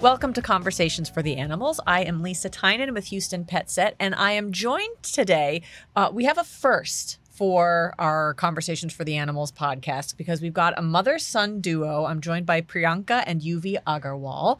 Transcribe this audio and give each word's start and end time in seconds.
Welcome 0.00 0.32
to 0.32 0.40
Conversations 0.40 1.10
for 1.10 1.20
the 1.20 1.36
Animals. 1.36 1.78
I 1.86 2.04
am 2.04 2.22
Lisa 2.22 2.48
Tynan 2.48 2.94
with 2.94 3.08
Houston 3.08 3.44
Pet 3.44 3.68
Set, 3.68 3.96
and 4.00 4.14
I 4.14 4.32
am 4.32 4.50
joined 4.50 5.02
today. 5.02 5.60
Uh, 5.94 6.08
we 6.10 6.24
have 6.24 6.38
a 6.38 6.42
first 6.42 7.18
for 7.40 7.94
our 7.98 8.32
Conversations 8.32 8.94
for 8.94 9.04
the 9.04 9.16
Animals 9.16 9.52
podcast 9.52 10.16
because 10.16 10.40
we've 10.40 10.54
got 10.54 10.78
a 10.78 10.82
mother 10.82 11.18
son 11.18 11.60
duo. 11.60 12.06
I'm 12.06 12.22
joined 12.22 12.46
by 12.46 12.62
Priyanka 12.62 13.24
and 13.26 13.42
Yuvi 13.42 13.76
Agarwal. 13.86 14.58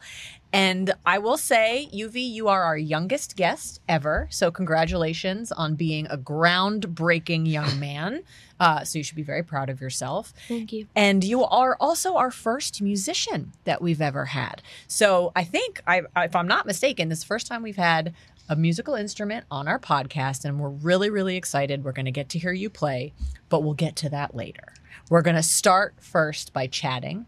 And 0.53 0.93
I 1.05 1.17
will 1.17 1.37
say, 1.37 1.89
Yuvi, 1.91 2.29
you 2.29 2.47
are 2.47 2.61
our 2.61 2.77
youngest 2.77 3.35
guest 3.35 3.81
ever. 3.89 4.27
So, 4.29 4.51
congratulations 4.51 5.51
on 5.51 5.75
being 5.75 6.05
a 6.07 6.17
groundbreaking 6.17 7.49
young 7.49 7.79
man. 7.79 8.21
Uh, 8.61 8.83
so, 8.83 8.99
you 8.99 9.03
should 9.03 9.15
be 9.15 9.23
very 9.23 9.43
proud 9.43 9.69
of 9.69 9.81
yourself. 9.81 10.33
Thank 10.47 10.71
you. 10.71 10.85
And 10.95 11.23
you 11.23 11.43
are 11.43 11.75
also 11.79 12.15
our 12.15 12.29
first 12.29 12.81
musician 12.81 13.53
that 13.63 13.81
we've 13.81 14.01
ever 14.01 14.25
had. 14.25 14.61
So, 14.87 15.31
I 15.35 15.43
think, 15.43 15.81
I, 15.87 16.03
if 16.17 16.35
I'm 16.35 16.47
not 16.47 16.65
mistaken, 16.67 17.09
this 17.09 17.19
is 17.19 17.23
the 17.23 17.27
first 17.27 17.47
time 17.47 17.63
we've 17.63 17.75
had 17.75 18.13
a 18.47 18.55
musical 18.55 18.95
instrument 18.95 19.45
on 19.49 19.67
our 19.67 19.79
podcast. 19.79 20.45
And 20.45 20.59
we're 20.59 20.69
really, 20.69 21.09
really 21.09 21.37
excited. 21.37 21.83
We're 21.83 21.91
going 21.91 22.05
to 22.05 22.11
get 22.11 22.29
to 22.29 22.39
hear 22.39 22.51
you 22.51 22.69
play, 22.69 23.13
but 23.49 23.63
we'll 23.63 23.73
get 23.73 23.95
to 23.97 24.09
that 24.09 24.35
later. 24.35 24.73
We're 25.09 25.21
going 25.23 25.37
to 25.37 25.43
start 25.43 25.95
first 25.99 26.53
by 26.53 26.67
chatting 26.67 27.25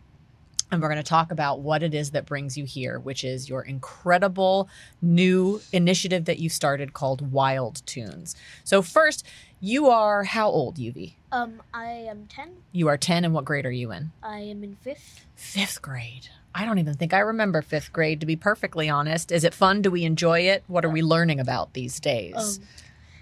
and 0.73 0.81
we're 0.81 0.89
going 0.89 0.97
to 0.97 1.03
talk 1.03 1.31
about 1.31 1.61
what 1.61 1.83
it 1.83 1.93
is 1.93 2.11
that 2.11 2.25
brings 2.25 2.57
you 2.57 2.65
here, 2.65 2.99
which 2.99 3.23
is 3.23 3.47
your 3.47 3.61
incredible 3.61 4.67
new 5.01 5.61
initiative 5.71 6.25
that 6.25 6.39
you 6.39 6.49
started 6.49 6.93
called 6.93 7.31
Wild 7.31 7.81
Tunes. 7.85 8.35
So, 8.63 8.81
first, 8.81 9.25
you 9.61 9.87
are 9.87 10.23
how 10.23 10.49
old, 10.49 10.77
Yuvi? 10.77 11.13
Um, 11.31 11.61
I 11.73 11.85
am 11.85 12.25
10. 12.27 12.49
You 12.71 12.87
are 12.89 12.97
10, 12.97 13.23
and 13.23 13.33
what 13.33 13.45
grade 13.45 13.65
are 13.65 13.71
you 13.71 13.91
in? 13.91 14.11
I 14.21 14.39
am 14.39 14.63
in 14.63 14.75
5th. 14.85 15.21
Fifth 15.35 15.81
grade. 15.81 16.27
I 16.55 16.65
don't 16.65 16.79
even 16.79 16.95
think 16.95 17.13
I 17.13 17.19
remember 17.19 17.61
fifth 17.61 17.91
grade, 17.93 18.19
to 18.19 18.25
be 18.25 18.35
perfectly 18.35 18.89
honest. 18.89 19.31
Is 19.31 19.43
it 19.43 19.53
fun? 19.53 19.81
Do 19.81 19.89
we 19.89 20.03
enjoy 20.03 20.41
it? 20.41 20.63
What 20.67 20.85
are 20.85 20.89
we 20.89 21.01
learning 21.01 21.39
about 21.39 21.73
these 21.73 21.99
days? 21.99 22.59
Um, 22.59 22.63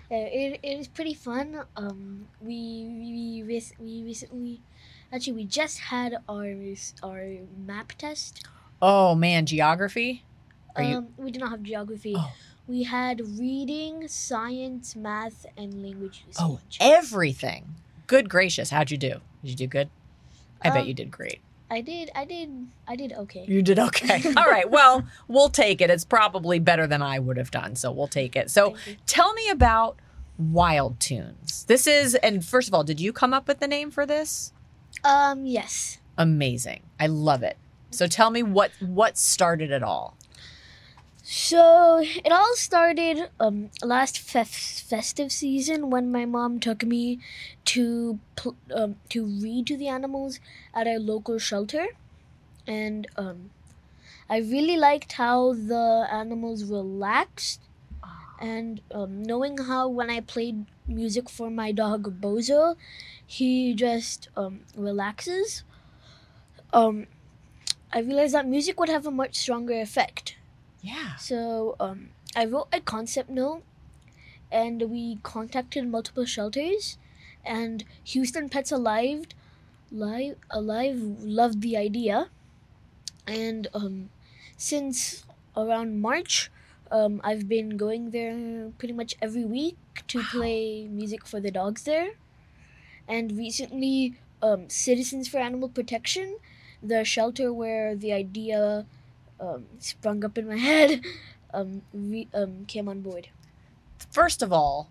it, 0.10 0.60
it 0.62 0.78
is 0.80 0.88
pretty 0.90 1.14
fun. 1.14 1.64
Um, 1.78 2.28
we, 2.42 2.86
we, 2.90 3.44
we, 3.48 3.64
we 3.80 4.04
recently 4.04 4.62
Actually, 5.14 5.34
we 5.34 5.46
just 5.46 5.80
had 5.80 6.18
our 6.30 6.56
our 7.04 7.28
map 7.58 7.94
test. 7.98 8.46
Oh 8.82 9.16
man, 9.16 9.46
geography. 9.46 10.24
Are 10.76 10.84
um, 10.84 10.90
you... 10.90 11.08
we 11.18 11.32
did 11.32 11.42
not 11.42 11.52
have 11.52 11.64
geography. 11.64 12.16
Oh. 12.18 12.32
We 12.68 12.84
had 12.84 13.20
reading, 13.38 14.08
science, 14.08 14.96
math, 14.96 15.46
and 15.58 15.84
language. 15.84 16.24
Oh, 16.40 16.60
everything. 16.80 17.76
Good 18.08 18.30
gracious, 18.30 18.70
how'd 18.70 18.92
you 18.92 18.98
do? 18.98 19.16
Did 19.44 19.50
you 19.50 19.56
do 19.56 19.68
good? 19.68 19.90
I 20.62 20.70
um, 20.70 20.76
bet 20.76 20.88
you 20.88 20.94
did 20.94 21.12
great. 21.12 21.42
I 21.70 21.82
did. 21.82 22.12
I 22.14 22.26
did. 22.26 22.68
I 22.88 22.96
did 22.96 23.14
okay. 23.14 23.46
You 23.48 23.62
did 23.62 23.80
okay. 23.80 24.22
All 24.38 24.46
right. 24.46 24.70
Well, 24.70 25.06
we'll 25.28 25.50
take 25.50 25.82
it. 25.82 25.90
It's 25.90 26.06
probably 26.06 26.60
better 26.60 26.86
than 26.86 27.02
I 27.02 27.20
would 27.20 27.38
have 27.38 27.52
done, 27.52 27.76
so 27.76 27.92
we'll 27.92 28.10
take 28.10 28.36
it. 28.36 28.52
So, 28.52 28.76
tell 29.06 29.34
me 29.34 29.50
about 29.50 29.98
Wild 30.38 31.00
Tunes. 31.00 31.66
This 31.66 31.88
is, 31.88 32.16
and 32.16 32.44
first 32.44 32.68
of 32.68 32.74
all, 32.74 32.84
did 32.84 33.00
you 33.00 33.14
come 33.14 33.34
up 33.34 33.48
with 33.48 33.60
the 33.60 33.68
name 33.68 33.90
for 33.90 34.06
this? 34.06 34.52
Um, 35.04 35.46
yes. 35.46 36.00
Amazing. 36.18 36.84
I 37.00 37.08
love 37.08 37.44
it. 37.44 37.58
So 37.90 38.08
tell 38.08 38.30
me 38.30 38.42
what 38.44 38.72
what 38.80 39.18
started 39.18 39.72
it 39.72 39.84
all. 39.84 40.16
So 41.24 42.00
it 42.02 42.32
all 42.32 42.56
started 42.56 43.30
um, 43.40 43.70
last 43.84 44.20
festive 44.20 45.32
season 45.32 45.90
when 45.90 46.12
my 46.12 46.26
mom 46.26 46.60
took 46.60 46.84
me 46.84 47.20
to 47.66 48.20
pl- 48.36 48.58
um, 48.74 48.96
to 49.10 49.26
read 49.26 49.68
to 49.68 49.78
the 49.78 49.88
animals 49.88 50.40
at 50.74 50.88
our 50.88 51.00
local 51.00 51.38
shelter, 51.38 51.88
and 52.66 53.08
um, 53.18 53.52
I 54.30 54.38
really 54.38 54.78
liked 54.78 55.14
how 55.14 55.54
the 55.54 56.08
animals 56.12 56.64
relaxed, 56.64 57.62
and 58.40 58.82
um, 58.92 59.22
knowing 59.22 59.58
how 59.60 59.88
when 59.88 60.10
I 60.10 60.22
played 60.22 60.66
music 60.88 61.30
for 61.30 61.50
my 61.50 61.72
dog 61.72 62.20
Bozo, 62.20 62.76
he 63.32 63.74
just 63.74 64.28
um, 64.36 64.60
relaxes. 64.76 65.64
Um, 66.74 67.08
I 67.94 68.00
realized 68.00 68.34
that 68.34 68.46
music 68.46 68.78
would 68.78 68.90
have 68.90 69.08
a 69.08 69.12
much 69.12 69.36
stronger 69.36 69.80
effect. 69.80 70.36
Yeah. 70.82 71.16
So 71.16 71.78
um, 71.80 72.10
I 72.36 72.44
wrote 72.44 72.68
a 72.74 72.82
concept 72.82 73.30
note, 73.30 73.64
and 74.52 74.82
we 74.92 75.20
contacted 75.24 75.88
multiple 75.88 76.26
shelters, 76.26 76.98
and 77.46 77.86
Houston 78.04 78.50
Pets 78.50 78.70
Alive, 78.70 79.28
live 79.90 80.36
alive 80.50 81.00
loved 81.22 81.62
the 81.62 81.78
idea, 81.78 82.28
and 83.26 83.68
um, 83.74 84.10
since 84.58 85.24
around 85.56 86.02
March, 86.02 86.52
um, 86.92 87.22
I've 87.24 87.48
been 87.48 87.78
going 87.78 88.12
there 88.12 88.72
pretty 88.78 88.94
much 88.94 89.16
every 89.22 89.46
week 89.46 89.78
to 90.10 90.18
wow. 90.18 90.26
play 90.32 90.88
music 90.92 91.26
for 91.26 91.40
the 91.40 91.52
dogs 91.52 91.84
there 91.84 92.12
and 93.08 93.38
recently 93.38 94.16
um, 94.42 94.70
Citizens 94.70 95.28
for 95.28 95.38
Animal 95.38 95.70
Protection, 95.70 96.38
the 96.82 97.04
shelter 97.04 97.54
where 97.54 97.96
the 97.96 98.14
idea 98.14 98.86
um, 99.40 99.66
sprung 99.80 100.24
up 100.24 100.38
in 100.38 100.48
my 100.48 100.58
head, 100.70 101.02
um, 101.54 101.82
re- 101.94 102.28
um, 102.34 102.66
came 102.66 102.88
on 102.88 103.02
board. 103.02 103.30
First 104.12 104.42
of 104.42 104.52
all, 104.52 104.90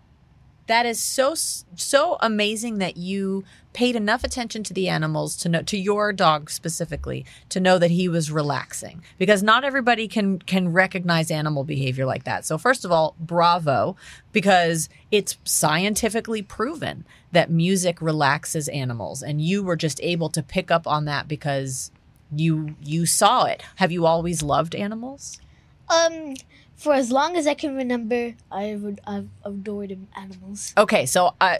that 0.71 0.85
is 0.85 0.99
so 0.99 1.35
so 1.35 2.17
amazing 2.21 2.77
that 2.77 2.95
you 2.95 3.43
paid 3.73 3.95
enough 3.95 4.23
attention 4.23 4.63
to 4.63 4.73
the 4.73 4.87
animals 4.87 5.35
to 5.35 5.49
know 5.49 5.61
to 5.61 5.77
your 5.77 6.11
dog 6.13 6.49
specifically 6.49 7.25
to 7.49 7.59
know 7.59 7.77
that 7.77 7.91
he 7.91 8.07
was 8.07 8.31
relaxing 8.31 9.01
because 9.17 9.43
not 9.43 9.63
everybody 9.63 10.07
can 10.07 10.39
can 10.39 10.71
recognize 10.71 11.29
animal 11.31 11.63
behavior 11.63 12.05
like 12.05 12.23
that. 12.23 12.45
So 12.45 12.57
first 12.57 12.85
of 12.85 12.91
all, 12.91 13.15
bravo 13.19 13.95
because 14.31 14.89
it's 15.11 15.37
scientifically 15.43 16.41
proven 16.41 17.05
that 17.31 17.49
music 17.49 18.01
relaxes 18.01 18.67
animals 18.69 19.21
and 19.21 19.41
you 19.41 19.63
were 19.63 19.75
just 19.75 19.99
able 20.01 20.29
to 20.29 20.41
pick 20.41 20.71
up 20.71 20.87
on 20.87 21.05
that 21.05 21.27
because 21.27 21.91
you 22.33 22.75
you 22.81 23.05
saw 23.05 23.43
it. 23.45 23.61
Have 23.75 23.91
you 23.91 24.05
always 24.05 24.41
loved 24.41 24.75
animals? 24.75 25.39
Um 25.89 26.35
for 26.81 26.93
as 26.93 27.11
long 27.11 27.37
as 27.37 27.45
I 27.45 27.53
can 27.53 27.75
remember, 27.75 28.33
I 28.51 28.75
would 28.75 28.99
I've 29.05 29.29
adored 29.45 29.95
animals. 30.15 30.73
Okay, 30.75 31.05
so 31.05 31.35
uh, 31.39 31.57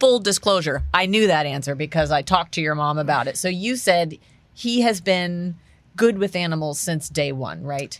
full 0.00 0.18
disclosure, 0.18 0.82
I 0.92 1.06
knew 1.06 1.28
that 1.28 1.46
answer 1.46 1.76
because 1.76 2.10
I 2.10 2.22
talked 2.22 2.52
to 2.54 2.60
your 2.60 2.74
mom 2.74 2.98
about 2.98 3.28
it. 3.28 3.36
So 3.36 3.48
you 3.48 3.76
said 3.76 4.18
he 4.52 4.80
has 4.80 5.00
been 5.00 5.54
good 5.96 6.18
with 6.18 6.34
animals 6.34 6.80
since 6.80 7.08
day 7.08 7.30
one, 7.30 7.62
right? 7.62 7.98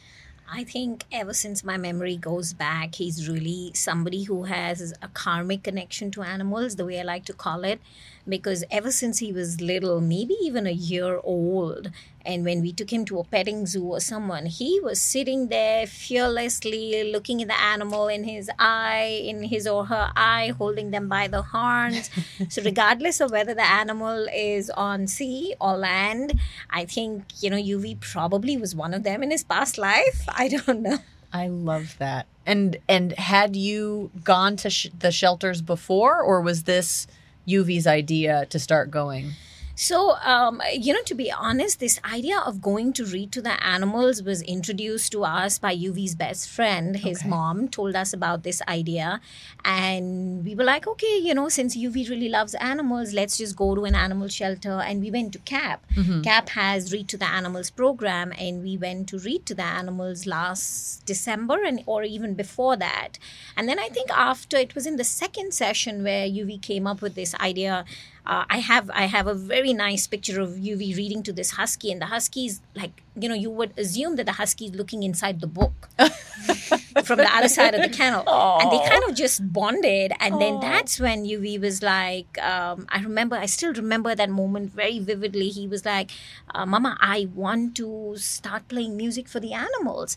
I 0.52 0.64
think 0.64 1.04
ever 1.12 1.32
since 1.32 1.64
my 1.64 1.76
memory 1.76 2.16
goes 2.16 2.52
back, 2.52 2.96
he's 2.96 3.28
really 3.28 3.70
somebody 3.74 4.24
who 4.24 4.44
has 4.44 4.92
a 5.00 5.08
karmic 5.08 5.62
connection 5.62 6.10
to 6.12 6.22
animals, 6.22 6.76
the 6.76 6.84
way 6.84 7.00
I 7.00 7.04
like 7.04 7.24
to 7.26 7.32
call 7.32 7.64
it 7.64 7.80
because 8.28 8.64
ever 8.70 8.90
since 8.90 9.18
he 9.18 9.32
was 9.32 9.60
little, 9.60 10.00
maybe 10.00 10.34
even 10.42 10.66
a 10.66 10.72
year 10.72 11.20
old, 11.22 11.90
and 12.26 12.44
when 12.44 12.62
we 12.62 12.72
took 12.72 12.90
him 12.90 13.04
to 13.06 13.18
a 13.18 13.24
petting 13.24 13.66
zoo 13.66 13.84
or 13.84 14.00
someone, 14.00 14.46
he 14.46 14.80
was 14.80 15.00
sitting 15.00 15.48
there 15.48 15.86
fearlessly 15.86 17.12
looking 17.12 17.42
at 17.42 17.48
the 17.48 17.60
animal 17.60 18.08
in 18.08 18.24
his 18.24 18.50
eye, 18.58 19.22
in 19.24 19.42
his 19.42 19.66
or 19.66 19.86
her 19.86 20.10
eye, 20.16 20.54
holding 20.56 20.90
them 20.90 21.08
by 21.08 21.28
the 21.28 21.42
horns. 21.42 22.08
so, 22.48 22.62
regardless 22.62 23.20
of 23.20 23.30
whether 23.30 23.54
the 23.54 23.66
animal 23.66 24.26
is 24.34 24.70
on 24.70 25.06
sea 25.06 25.54
or 25.60 25.76
land, 25.76 26.38
I 26.70 26.86
think, 26.86 27.24
you 27.42 27.50
know, 27.50 27.58
Yuvi 27.58 28.00
probably 28.00 28.56
was 28.56 28.74
one 28.74 28.94
of 28.94 29.02
them 29.02 29.22
in 29.22 29.30
his 29.30 29.44
past 29.44 29.76
life. 29.76 30.24
I 30.28 30.48
don't 30.48 30.80
know. 30.80 30.98
I 31.32 31.48
love 31.48 31.96
that. 31.98 32.26
And 32.46 32.78
and 32.88 33.12
had 33.12 33.56
you 33.56 34.10
gone 34.22 34.56
to 34.58 34.70
sh- 34.70 34.88
the 34.96 35.10
shelters 35.10 35.60
before, 35.60 36.22
or 36.22 36.40
was 36.40 36.62
this 36.62 37.06
Yuvi's 37.46 37.86
idea 37.86 38.46
to 38.46 38.58
start 38.58 38.90
going? 38.90 39.32
So, 39.76 40.16
um, 40.24 40.62
you 40.72 40.92
know, 40.92 41.02
to 41.02 41.14
be 41.14 41.32
honest, 41.32 41.80
this 41.80 41.98
idea 42.04 42.38
of 42.38 42.62
going 42.62 42.92
to 42.94 43.04
read 43.04 43.32
to 43.32 43.42
the 43.42 43.62
animals 43.64 44.22
was 44.22 44.40
introduced 44.42 45.10
to 45.12 45.24
us 45.24 45.58
by 45.58 45.74
Yuvi's 45.74 46.14
best 46.14 46.48
friend. 46.48 46.96
His 46.96 47.20
okay. 47.20 47.28
mom 47.28 47.68
told 47.68 47.96
us 47.96 48.12
about 48.12 48.44
this 48.44 48.62
idea. 48.68 49.20
And 49.64 50.44
we 50.44 50.54
were 50.54 50.62
like, 50.62 50.86
okay, 50.86 51.18
you 51.18 51.34
know, 51.34 51.48
since 51.48 51.76
Yuvi 51.76 52.08
really 52.08 52.28
loves 52.28 52.54
animals, 52.54 53.12
let's 53.12 53.36
just 53.36 53.56
go 53.56 53.74
to 53.74 53.84
an 53.84 53.96
animal 53.96 54.28
shelter. 54.28 54.80
And 54.80 55.00
we 55.00 55.10
went 55.10 55.32
to 55.32 55.40
CAP. 55.40 55.84
Mm-hmm. 55.96 56.22
CAP 56.22 56.50
has 56.50 56.92
Read 56.92 57.08
to 57.08 57.16
the 57.16 57.28
Animals 57.28 57.70
program. 57.70 58.32
And 58.38 58.62
we 58.62 58.76
went 58.76 59.08
to 59.08 59.18
Read 59.18 59.44
to 59.46 59.54
the 59.54 59.64
Animals 59.64 60.24
last 60.24 61.04
December 61.04 61.64
and 61.64 61.82
or 61.86 62.04
even 62.04 62.34
before 62.34 62.76
that. 62.76 63.18
And 63.56 63.68
then 63.68 63.80
I 63.80 63.88
think 63.88 64.10
after 64.10 64.56
it 64.56 64.76
was 64.76 64.86
in 64.86 64.96
the 64.96 65.04
second 65.04 65.52
session 65.52 66.04
where 66.04 66.28
Yuvi 66.28 66.62
came 66.62 66.86
up 66.86 67.02
with 67.02 67.16
this 67.16 67.34
idea 67.36 67.84
uh, 68.26 68.44
I 68.48 68.58
have 68.58 68.90
I 68.94 69.04
have 69.04 69.26
a 69.26 69.34
very 69.34 69.72
nice 69.72 70.06
picture 70.06 70.40
of 70.40 70.50
Yuvi 70.50 70.96
reading 70.96 71.22
to 71.24 71.32
this 71.32 71.52
husky, 71.52 71.92
and 71.92 72.00
the 72.00 72.06
husky 72.06 72.46
is 72.46 72.60
like 72.74 73.02
you 73.14 73.28
know 73.28 73.34
you 73.34 73.50
would 73.50 73.72
assume 73.78 74.16
that 74.16 74.26
the 74.26 74.32
husky 74.32 74.66
is 74.66 74.74
looking 74.74 75.02
inside 75.02 75.40
the 75.40 75.46
book 75.46 75.88
from 77.04 77.18
the 77.18 77.28
other 77.30 77.48
side 77.48 77.74
of 77.74 77.82
the 77.82 77.88
kennel, 77.88 78.24
and 78.60 78.72
they 78.72 78.78
kind 78.88 79.04
of 79.08 79.14
just 79.14 79.52
bonded, 79.52 80.12
and 80.20 80.40
then 80.40 80.58
that's 80.60 80.98
when 80.98 81.24
Yuvi 81.24 81.60
was 81.60 81.82
like, 81.82 82.38
um, 82.42 82.86
I 82.88 83.00
remember 83.00 83.36
I 83.36 83.46
still 83.46 83.74
remember 83.74 84.14
that 84.14 84.30
moment 84.30 84.72
very 84.72 84.98
vividly. 85.00 85.50
He 85.50 85.68
was 85.68 85.84
like, 85.84 86.10
uh, 86.54 86.64
"Mama, 86.64 86.96
I 87.00 87.28
want 87.34 87.76
to 87.76 88.14
start 88.16 88.68
playing 88.68 88.96
music 88.96 89.28
for 89.28 89.38
the 89.40 89.52
animals." 89.52 90.16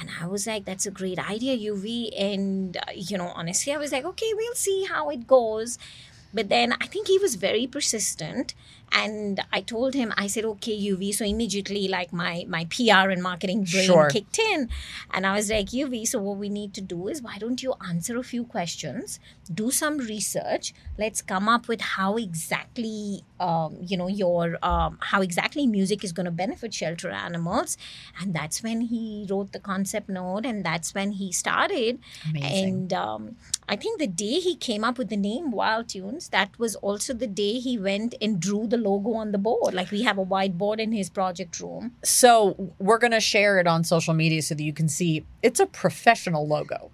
And 0.00 0.10
I 0.20 0.26
was 0.26 0.44
like, 0.46 0.64
that's 0.64 0.86
a 0.86 0.90
great 0.90 1.18
idea, 1.18 1.56
Yuvi. 1.56 2.10
And, 2.20 2.76
uh, 2.76 2.80
you 2.94 3.16
know, 3.16 3.28
honestly, 3.34 3.72
I 3.72 3.76
was 3.76 3.92
like, 3.92 4.04
okay, 4.04 4.32
we'll 4.34 4.54
see 4.54 4.86
how 4.88 5.08
it 5.10 5.26
goes. 5.26 5.78
But 6.34 6.48
then 6.48 6.74
I 6.80 6.86
think 6.86 7.06
he 7.08 7.18
was 7.18 7.36
very 7.36 7.66
persistent. 7.66 8.54
And 8.92 9.40
I 9.52 9.60
told 9.60 9.94
him, 9.94 10.12
I 10.16 10.26
said, 10.28 10.44
okay, 10.44 10.76
Yuvi. 10.78 11.12
So 11.14 11.24
immediately, 11.24 11.88
like 11.88 12.12
my 12.12 12.44
my 12.48 12.64
PR 12.66 13.08
and 13.14 13.22
marketing 13.22 13.64
brain 13.64 13.86
Sure. 13.86 14.08
kicked 14.10 14.38
in. 14.38 14.68
And 15.12 15.26
I 15.26 15.34
was 15.34 15.50
like, 15.50 15.66
Yuvi, 15.70 16.06
so 16.06 16.20
what 16.20 16.36
we 16.38 16.48
need 16.48 16.74
to 16.74 16.80
do 16.80 17.08
is 17.08 17.22
why 17.22 17.38
don't 17.38 17.62
you 17.62 17.74
answer 17.88 18.18
a 18.18 18.22
few 18.22 18.44
questions, 18.44 19.18
do 19.52 19.70
some 19.70 19.98
research. 19.98 20.74
Let's 20.98 21.22
come 21.22 21.48
up 21.48 21.66
with 21.66 21.80
how 21.80 22.16
exactly, 22.16 23.22
um, 23.44 23.76
you 23.80 23.96
know, 23.96 24.08
your, 24.08 24.58
um, 24.62 24.98
how 25.00 25.20
exactly 25.20 25.66
music 25.66 26.02
is 26.02 26.12
going 26.12 26.24
to 26.24 26.32
benefit 26.32 26.72
shelter 26.72 27.10
animals. 27.10 27.76
And 28.20 28.34
that's 28.34 28.62
when 28.62 28.80
he 28.82 29.26
wrote 29.28 29.52
the 29.52 29.58
concept 29.58 30.08
note 30.08 30.46
and 30.46 30.64
that's 30.64 30.94
when 30.94 31.12
he 31.12 31.30
started. 31.30 31.98
Amazing. 32.30 32.68
And 32.68 32.92
um, 32.92 33.36
I 33.68 33.76
think 33.76 33.98
the 33.98 34.06
day 34.06 34.40
he 34.40 34.56
came 34.56 34.82
up 34.82 34.96
with 34.96 35.10
the 35.10 35.16
name 35.16 35.50
Wild 35.50 35.88
Tunes, 35.88 36.30
that 36.30 36.58
was 36.58 36.74
also 36.76 37.12
the 37.12 37.26
day 37.26 37.58
he 37.58 37.78
went 37.78 38.14
and 38.22 38.40
drew 38.40 38.66
the 38.66 38.78
logo 38.78 39.12
on 39.12 39.32
the 39.32 39.38
board. 39.38 39.74
Like 39.74 39.90
we 39.90 40.02
have 40.02 40.16
a 40.16 40.24
whiteboard 40.24 40.78
in 40.78 40.92
his 40.92 41.10
project 41.10 41.60
room. 41.60 41.92
So 42.02 42.72
we're 42.78 42.98
going 42.98 43.12
to 43.12 43.20
share 43.20 43.58
it 43.58 43.66
on 43.66 43.84
social 43.84 44.14
media 44.14 44.40
so 44.40 44.54
that 44.54 44.62
you 44.62 44.72
can 44.72 44.88
see 44.88 45.26
it's 45.42 45.60
a 45.60 45.66
professional 45.66 46.46
logo. 46.46 46.90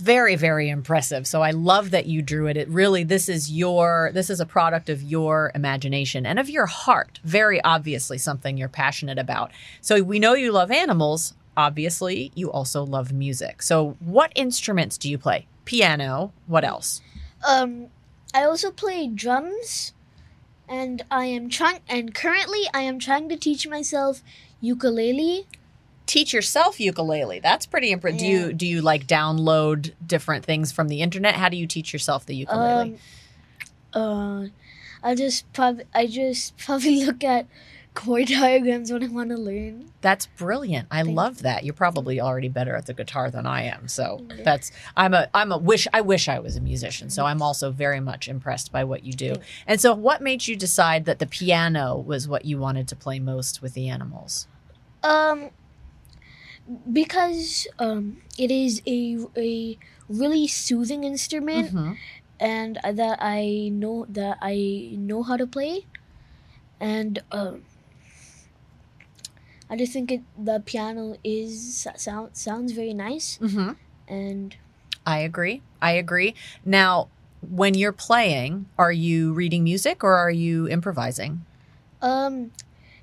Very, 0.00 0.34
very 0.34 0.70
impressive. 0.70 1.26
So 1.26 1.42
I 1.42 1.50
love 1.50 1.90
that 1.90 2.06
you 2.06 2.22
drew 2.22 2.46
it. 2.46 2.56
It 2.56 2.68
really, 2.68 3.04
this 3.04 3.28
is 3.28 3.52
your, 3.52 4.10
this 4.14 4.30
is 4.30 4.40
a 4.40 4.46
product 4.46 4.88
of 4.88 5.02
your 5.02 5.52
imagination 5.54 6.24
and 6.24 6.38
of 6.38 6.48
your 6.48 6.66
heart. 6.66 7.20
Very 7.22 7.62
obviously 7.62 8.16
something 8.16 8.56
you're 8.56 8.68
passionate 8.68 9.18
about. 9.18 9.52
So 9.82 10.02
we 10.02 10.18
know 10.18 10.32
you 10.34 10.52
love 10.52 10.70
animals. 10.70 11.34
Obviously, 11.56 12.32
you 12.34 12.50
also 12.50 12.82
love 12.82 13.12
music. 13.12 13.60
So 13.62 13.96
what 14.00 14.32
instruments 14.34 14.96
do 14.96 15.10
you 15.10 15.18
play? 15.18 15.46
Piano. 15.66 16.32
What 16.46 16.64
else? 16.64 17.02
Um, 17.46 17.88
I 18.32 18.44
also 18.44 18.70
play 18.70 19.06
drums, 19.06 19.92
and 20.68 21.02
I 21.10 21.26
am 21.26 21.50
trying. 21.50 21.80
And 21.88 22.14
currently, 22.14 22.62
I 22.72 22.80
am 22.82 22.98
trying 22.98 23.28
to 23.28 23.36
teach 23.36 23.68
myself 23.68 24.22
ukulele. 24.60 25.46
Teach 26.10 26.32
yourself 26.32 26.80
ukulele. 26.80 27.38
That's 27.38 27.66
pretty 27.66 27.92
impressive. 27.92 28.18
Do 28.18 28.26
you 28.26 28.52
do 28.52 28.66
you 28.66 28.82
like 28.82 29.06
download 29.06 29.94
different 30.04 30.44
things 30.44 30.72
from 30.72 30.88
the 30.88 31.02
internet? 31.02 31.36
How 31.36 31.48
do 31.48 31.56
you 31.56 31.66
teach 31.66 31.92
yourself 31.92 32.26
the 32.26 32.34
ukulele? 32.34 32.98
Um, 33.92 34.02
uh, 34.02 35.08
I 35.08 35.14
just 35.14 35.50
probably 35.52 35.84
I 35.94 36.06
just 36.06 36.56
probably 36.58 37.04
look 37.04 37.22
at 37.22 37.46
chord 37.94 38.26
diagrams 38.26 38.92
when 38.92 39.02
I 39.02 39.08
want 39.08 39.30
to 39.30 39.36
learn. 39.36 39.90
that's 40.00 40.26
brilliant. 40.26 40.86
I 40.92 41.02
love 41.02 41.42
that. 41.42 41.64
You're 41.64 41.74
probably 41.74 42.20
already 42.20 42.48
better 42.48 42.76
at 42.76 42.86
the 42.86 42.94
guitar 42.94 43.30
than 43.30 43.46
I 43.46 43.64
am. 43.64 43.88
So 43.88 44.24
that's 44.44 44.72
I'm 44.96 45.14
a 45.14 45.28
I'm 45.32 45.52
a 45.52 45.58
wish 45.58 45.86
I 45.92 46.00
wish 46.00 46.28
I 46.28 46.40
was 46.40 46.56
a 46.56 46.60
musician. 46.60 47.10
So 47.10 47.24
I'm 47.24 47.40
also 47.40 47.70
very 47.70 48.00
much 48.00 48.26
impressed 48.26 48.72
by 48.72 48.82
what 48.82 49.04
you 49.04 49.12
do. 49.12 49.36
And 49.66 49.80
so 49.80 49.94
what 49.94 50.22
made 50.22 50.48
you 50.48 50.56
decide 50.56 51.04
that 51.04 51.20
the 51.20 51.26
piano 51.26 51.96
was 51.96 52.26
what 52.26 52.44
you 52.44 52.58
wanted 52.58 52.88
to 52.88 52.96
play 52.96 53.20
most 53.20 53.62
with 53.62 53.74
the 53.74 53.88
animals? 53.88 54.48
Um, 55.02 55.50
because 56.92 57.66
um, 57.78 58.18
it 58.38 58.50
is 58.50 58.82
a 58.86 59.18
a 59.36 59.78
really 60.08 60.46
soothing 60.46 61.04
instrument, 61.04 61.72
Mhm. 61.74 61.96
and 62.38 62.78
that 62.84 63.18
I 63.20 63.70
know 63.72 64.06
that 64.08 64.38
I 64.40 64.90
know 64.96 65.22
how 65.22 65.36
to 65.36 65.46
play, 65.46 65.86
and 66.80 67.22
um, 67.32 67.62
I 69.68 69.76
just 69.76 69.92
think 69.92 70.10
it 70.10 70.22
the 70.36 70.60
piano 70.60 71.16
is 71.22 71.86
sound 71.96 72.30
sounds 72.36 72.72
very 72.72 72.94
nice, 72.94 73.38
Mhm. 73.40 73.76
and 74.08 74.56
I 75.06 75.18
agree. 75.20 75.62
I 75.80 75.92
agree. 75.92 76.34
Now, 76.64 77.08
when 77.40 77.74
you're 77.74 77.92
playing, 77.92 78.66
are 78.76 78.92
you 78.92 79.32
reading 79.32 79.64
music 79.64 80.04
or 80.04 80.14
are 80.14 80.30
you 80.30 80.68
improvising? 80.68 81.42
um, 82.02 82.50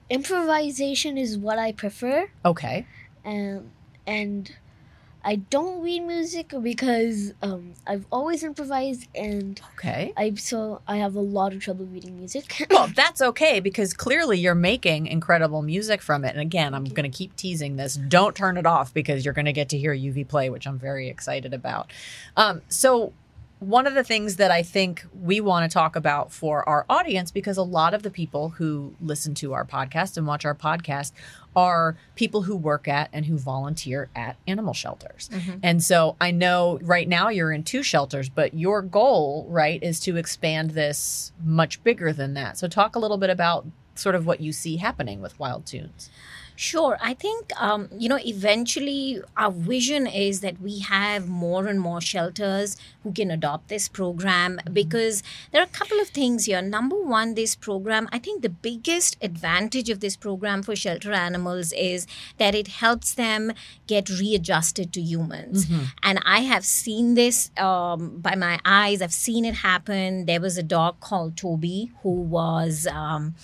improvisation 0.09 1.17
is 1.19 1.37
what 1.37 1.59
I 1.59 1.71
prefer, 1.71 2.29
Okay. 2.43 2.85
And 3.27 3.69
and 4.07 4.51
I 5.25 5.35
don't 5.35 5.83
read 5.83 6.03
music 6.03 6.53
because 6.62 7.33
um, 7.41 7.74
I've 7.85 8.06
always 8.13 8.44
improvised 8.44 9.09
and 9.13 9.59
Okay. 9.77 10.13
I 10.15 10.33
so 10.35 10.81
I 10.88 10.97
have 10.97 11.15
a 11.15 11.19
lot 11.19 11.51
of 11.51 11.62
trouble 11.62 11.85
reading 11.85 12.18
music. 12.18 12.65
Well, 12.71 12.88
that's 12.95 13.21
okay 13.21 13.59
because 13.59 13.94
clearly 13.94 14.39
you're 14.39 14.56
making 14.56 15.07
incredible 15.07 15.62
music 15.62 16.01
from 16.01 16.24
it. 16.24 16.29
And 16.29 16.39
again, 16.39 16.74
I'm 16.74 16.85
going 16.85 17.09
to 17.09 17.15
keep 17.18 17.35
teasing 17.35 17.75
this. 17.75 17.95
Don't 17.95 18.35
turn 18.35 18.56
it 18.56 18.65
off 18.65 18.94
because 18.94 19.25
you're 19.25 19.33
going 19.33 19.45
to 19.45 19.53
get 19.53 19.68
to 19.69 19.77
hear 19.77 19.94
Yuvi 19.94 20.25
play, 20.27 20.50
which 20.50 20.65
I'm 20.68 20.77
very 20.79 21.09
excited 21.09 21.53
about. 21.53 21.91
Um, 22.38 22.62
so, 22.69 23.13
one 23.59 23.88
of 23.88 23.95
the 23.95 24.04
things 24.04 24.36
that 24.36 24.51
I 24.51 24.62
think 24.62 25.06
we 25.19 25.42
want 25.42 25.69
to 25.69 25.74
talk 25.74 25.95
about 25.95 26.31
for 26.31 26.68
our 26.69 26.86
audience, 26.89 27.31
because 27.31 27.57
a 27.57 27.63
lot 27.63 27.94
of 27.94 28.04
the 28.04 28.12
people 28.12 28.50
who 28.50 28.94
listen 29.01 29.33
to 29.36 29.54
our 29.54 29.65
podcast 29.65 30.15
and 30.15 30.27
watch 30.27 30.45
our 30.45 30.54
podcast 30.54 31.12
are 31.56 31.98
people 32.15 32.44
who 32.44 32.56
work 32.56 32.88
at 32.88 33.09
and 33.12 33.25
who 33.25 33.38
volunteer 33.38 34.09
at 34.15 34.38
animal 34.48 34.75
shelters. 34.75 35.27
Mm-hmm. 35.33 35.57
And 35.63 35.83
so 35.83 36.15
I 36.21 36.30
know 36.30 36.77
right 36.83 37.07
now 37.07 37.30
you're 37.30 37.51
in 37.51 37.63
two 37.63 37.81
shelters, 37.81 38.30
but 38.30 38.54
your 38.54 38.83
goal, 38.83 39.48
right, 39.50 39.81
is 39.81 40.00
to 40.01 40.18
expand 40.18 40.71
this 40.71 41.31
much 41.44 41.84
bigger 41.84 42.13
than 42.13 42.36
that. 42.36 42.60
So 42.60 42.67
talk 42.67 42.96
a 42.96 43.00
little 43.00 43.17
bit 43.17 43.31
about 43.31 43.65
sort 43.96 44.13
of 44.13 44.27
what 44.27 44.39
you 44.39 44.51
see 44.51 44.77
happening 44.77 45.20
with 45.20 45.39
Wild 45.39 45.65
Tunes. 45.65 46.12
Sure. 46.59 46.97
I 46.99 47.13
think, 47.13 47.51
um, 47.61 47.87
you 47.95 48.09
know, 48.09 48.17
eventually 48.17 49.21
our 49.37 49.51
vision 49.51 50.07
is 50.07 50.39
that 50.39 50.59
we 50.59 50.79
have 50.79 51.27
more 51.27 51.67
and 51.67 51.79
more 51.79 52.01
shelters 52.01 52.77
who 53.03 53.13
can 53.13 53.29
adopt 53.29 53.67
this 53.67 53.87
program 53.87 54.59
because 54.73 55.21
there 55.51 55.61
are 55.61 55.65
a 55.65 55.67
couple 55.67 55.99
of 55.99 56.07
things 56.07 56.45
here. 56.45 56.63
Number 56.63 56.99
one, 56.99 57.35
this 57.35 57.55
program, 57.55 58.09
I 58.11 58.17
think 58.17 58.41
the 58.41 58.49
biggest 58.49 59.17
advantage 59.21 59.91
of 59.91 59.99
this 59.99 60.15
program 60.15 60.63
for 60.63 60.75
shelter 60.75 61.13
animals 61.13 61.73
is 61.73 62.07
that 62.39 62.55
it 62.55 62.67
helps 62.67 63.13
them 63.13 63.51
get 63.85 64.09
readjusted 64.09 64.91
to 64.93 64.99
humans. 64.99 65.67
And 66.01 66.19
I 66.25 66.39
have 66.39 66.65
seen 66.65 67.13
this 67.13 67.51
um, 67.57 68.17
by 68.17 68.33
my 68.33 68.59
eyes, 68.65 69.03
I've 69.03 69.13
seen 69.13 69.45
it 69.45 69.55
happen. 69.57 70.25
There 70.25 70.41
was 70.41 70.57
a 70.57 70.63
dog 70.63 71.01
called 71.01 71.37
Toby 71.37 71.91
who 72.01 72.09
was. 72.09 72.87
Um, 72.87 73.35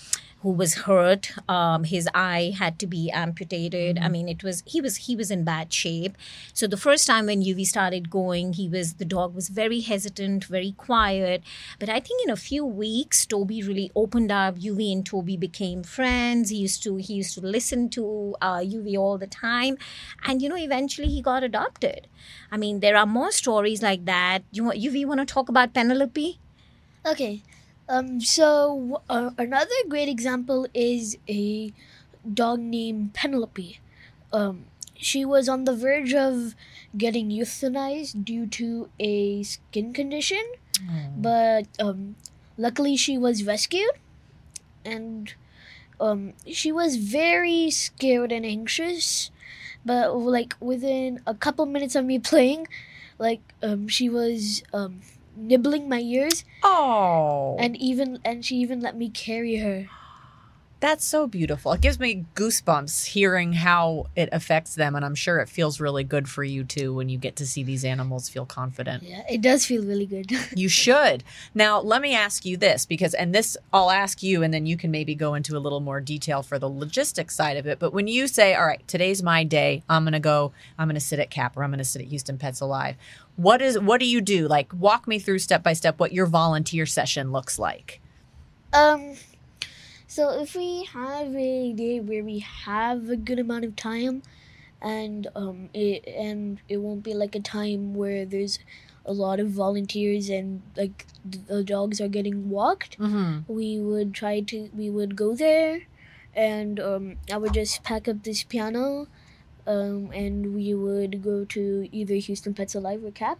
who 0.43 0.51
was 0.51 0.73
hurt 0.85 1.31
um, 1.47 1.85
his 1.85 2.07
eye 2.13 2.53
had 2.57 2.77
to 2.77 2.85
be 2.85 3.09
amputated. 3.09 3.97
I 3.97 4.09
mean 4.09 4.27
it 4.27 4.43
was 4.43 4.61
he 4.65 4.81
was 4.81 4.97
he 5.07 5.15
was 5.15 5.31
in 5.31 5.45
bad 5.45 5.71
shape. 5.71 6.17
So 6.53 6.67
the 6.67 6.77
first 6.85 7.07
time 7.07 7.27
when 7.27 7.41
Yuvi 7.41 7.65
started 7.65 8.09
going 8.09 8.53
he 8.53 8.67
was 8.67 8.95
the 8.95 9.05
dog 9.05 9.33
was 9.33 9.47
very 9.47 9.79
hesitant 9.79 10.43
very 10.45 10.73
quiet. 10.73 11.43
But 11.79 11.89
i 11.89 11.99
think 12.01 12.23
in 12.25 12.29
a 12.29 12.35
few 12.35 12.65
weeks 12.65 13.25
toby 13.25 13.63
really 13.63 13.89
opened 13.95 14.31
up. 14.31 14.57
Yuvi 14.57 14.91
and 14.91 15.05
toby 15.05 15.37
became 15.37 15.81
friends. 15.81 16.49
He 16.49 16.57
used 16.57 16.83
to 16.83 16.97
he 16.97 17.13
used 17.13 17.33
to 17.35 17.41
listen 17.41 17.87
to 17.91 18.35
uh, 18.41 18.59
Yuvi 18.73 18.97
all 18.97 19.17
the 19.17 19.27
time. 19.27 19.77
And 20.25 20.41
you 20.41 20.49
know 20.49 20.57
eventually 20.57 21.07
he 21.07 21.21
got 21.21 21.43
adopted. 21.43 22.07
I 22.51 22.57
mean 22.57 22.81
there 22.81 22.97
are 22.97 23.05
more 23.05 23.31
stories 23.31 23.81
like 23.81 24.03
that. 24.05 24.43
You 24.51 24.65
want 24.65 24.79
Yuvi 24.79 25.05
want 25.05 25.21
to 25.21 25.25
talk 25.25 25.47
about 25.47 25.73
penelope? 25.73 26.39
Okay. 27.05 27.41
Um, 27.93 28.19
so 28.21 29.01
uh, 29.07 29.29
another 29.37 29.79
great 29.87 30.09
example 30.09 30.65
is 30.73 31.15
a 31.29 31.71
dog 32.25 32.59
named 32.59 33.13
Penelope. 33.13 33.79
Um, 34.31 34.65
she 34.95 35.23
was 35.23 35.47
on 35.47 35.65
the 35.65 35.75
verge 35.75 36.11
of 36.13 36.55
getting 36.97 37.29
euthanized 37.29 38.25
due 38.25 38.47
to 38.47 38.89
a 38.99 39.43
skin 39.43 39.93
condition, 39.93 40.41
but 41.15 41.67
um, 41.79 42.15
luckily 42.57 42.97
she 42.97 43.15
was 43.15 43.43
rescued, 43.43 43.93
and 44.83 45.35
um, 46.01 46.33
she 46.47 46.71
was 46.71 46.95
very 46.95 47.69
scared 47.69 48.31
and 48.31 48.43
anxious. 48.43 49.29
But 49.85 50.17
like 50.17 50.55
within 50.59 51.21
a 51.27 51.35
couple 51.35 51.67
minutes 51.67 51.93
of 51.93 52.05
me 52.05 52.17
playing, 52.31 52.67
like 53.19 53.53
um, 53.61 53.87
she 53.87 54.09
was 54.09 54.63
um, 54.73 55.01
nibbling 55.35 55.89
my 55.89 55.99
ears. 55.99 56.45
Oh, 56.63 57.55
and 57.59 57.75
even 57.77 58.19
and 58.23 58.45
she 58.45 58.57
even 58.57 58.79
let 58.79 58.95
me 58.95 59.09
carry 59.09 59.57
her 59.57 59.87
That's 60.83 61.05
so 61.05 61.27
beautiful. 61.27 61.71
It 61.71 61.79
gives 61.79 61.97
me 61.97 62.25
goosebumps 62.35 63.05
hearing 63.05 63.53
how 63.53 64.07
it 64.17 64.27
affects 64.33 64.75
them. 64.75 64.95
And 64.95 65.05
I'm 65.05 65.15
sure 65.15 65.39
it 65.39 65.47
feels 65.47 65.79
really 65.79 66.03
good 66.03 66.27
for 66.27 66.43
you 66.43 66.65
too 66.65 66.93
when 66.93 67.07
you 67.07 67.17
get 67.17 67.37
to 67.37 67.45
see 67.45 67.63
these 67.63 67.85
animals 67.85 68.27
feel 68.27 68.45
confident. 68.45 69.01
Yeah, 69.03 69.23
it 69.29 69.39
does 69.39 69.65
feel 69.65 69.81
really 69.85 70.05
good. 70.05 70.29
You 70.57 70.67
should. 70.67 71.23
Now, 71.55 71.79
let 71.79 72.01
me 72.01 72.13
ask 72.13 72.43
you 72.43 72.57
this 72.57 72.85
because, 72.85 73.13
and 73.13 73.33
this 73.33 73.55
I'll 73.71 73.91
ask 73.91 74.21
you, 74.21 74.43
and 74.43 74.53
then 74.53 74.65
you 74.65 74.75
can 74.75 74.91
maybe 74.91 75.15
go 75.15 75.35
into 75.35 75.55
a 75.55 75.57
little 75.57 75.79
more 75.79 76.01
detail 76.01 76.43
for 76.43 76.59
the 76.59 76.67
logistics 76.69 77.33
side 77.33 77.55
of 77.55 77.65
it. 77.65 77.79
But 77.79 77.93
when 77.93 78.09
you 78.09 78.27
say, 78.27 78.53
all 78.53 78.65
right, 78.65 78.85
today's 78.85 79.23
my 79.23 79.45
day, 79.45 79.83
I'm 79.87 80.03
going 80.03 80.11
to 80.11 80.19
go, 80.19 80.51
I'm 80.77 80.89
going 80.89 80.95
to 80.95 80.99
sit 80.99 81.17
at 81.17 81.29
CAP 81.29 81.55
or 81.55 81.63
I'm 81.63 81.69
going 81.69 81.77
to 81.77 81.85
sit 81.85 82.01
at 82.01 82.09
Houston 82.09 82.37
Pets 82.37 82.59
Alive. 82.59 82.97
What 83.37 83.61
is, 83.61 83.79
what 83.79 84.01
do 84.01 84.05
you 84.05 84.19
do? 84.19 84.49
Like, 84.49 84.73
walk 84.73 85.07
me 85.07 85.17
through 85.17 85.39
step 85.39 85.63
by 85.63 85.71
step 85.71 85.97
what 85.97 86.11
your 86.11 86.25
volunteer 86.25 86.85
session 86.85 87.31
looks 87.31 87.57
like. 87.57 88.01
um, 88.73 89.15
so 90.13 90.23
if 90.43 90.55
we 90.55 90.69
have 90.93 91.35
a 91.35 91.73
day 91.73 91.99
where 91.99 92.23
we 92.23 92.39
have 92.39 93.09
a 93.09 93.15
good 93.27 93.39
amount 93.39 93.65
of 93.65 93.75
time, 93.75 94.21
and 94.81 95.27
um, 95.35 95.69
it 95.73 96.05
and 96.25 96.59
it 96.67 96.77
won't 96.85 97.03
be 97.03 97.13
like 97.13 97.35
a 97.35 97.39
time 97.39 97.93
where 98.01 98.25
there's 98.25 98.59
a 99.05 99.13
lot 99.13 99.39
of 99.43 99.47
volunteers 99.49 100.29
and 100.29 100.61
like 100.81 101.05
the 101.49 101.63
dogs 101.63 101.99
are 101.99 102.11
getting 102.17 102.49
walked. 102.49 102.97
Mm-hmm. 102.99 103.51
we 103.59 103.79
would 103.79 104.13
try 104.13 104.35
to 104.51 104.69
we 104.81 104.89
would 104.89 105.15
go 105.15 105.35
there 105.35 105.81
and 106.35 106.79
um, 106.79 107.15
i 107.31 107.37
would 107.37 107.53
just 107.53 107.83
pack 107.83 108.07
up 108.07 108.23
this 108.23 108.43
piano 108.53 109.07
um, 109.73 110.09
and 110.21 110.53
we 110.55 110.73
would 110.73 111.21
go 111.23 111.35
to 111.55 111.63
either 111.91 112.15
houston 112.15 112.53
pets 112.59 112.73
alive 112.79 113.03
or 113.03 113.11
cap 113.11 113.39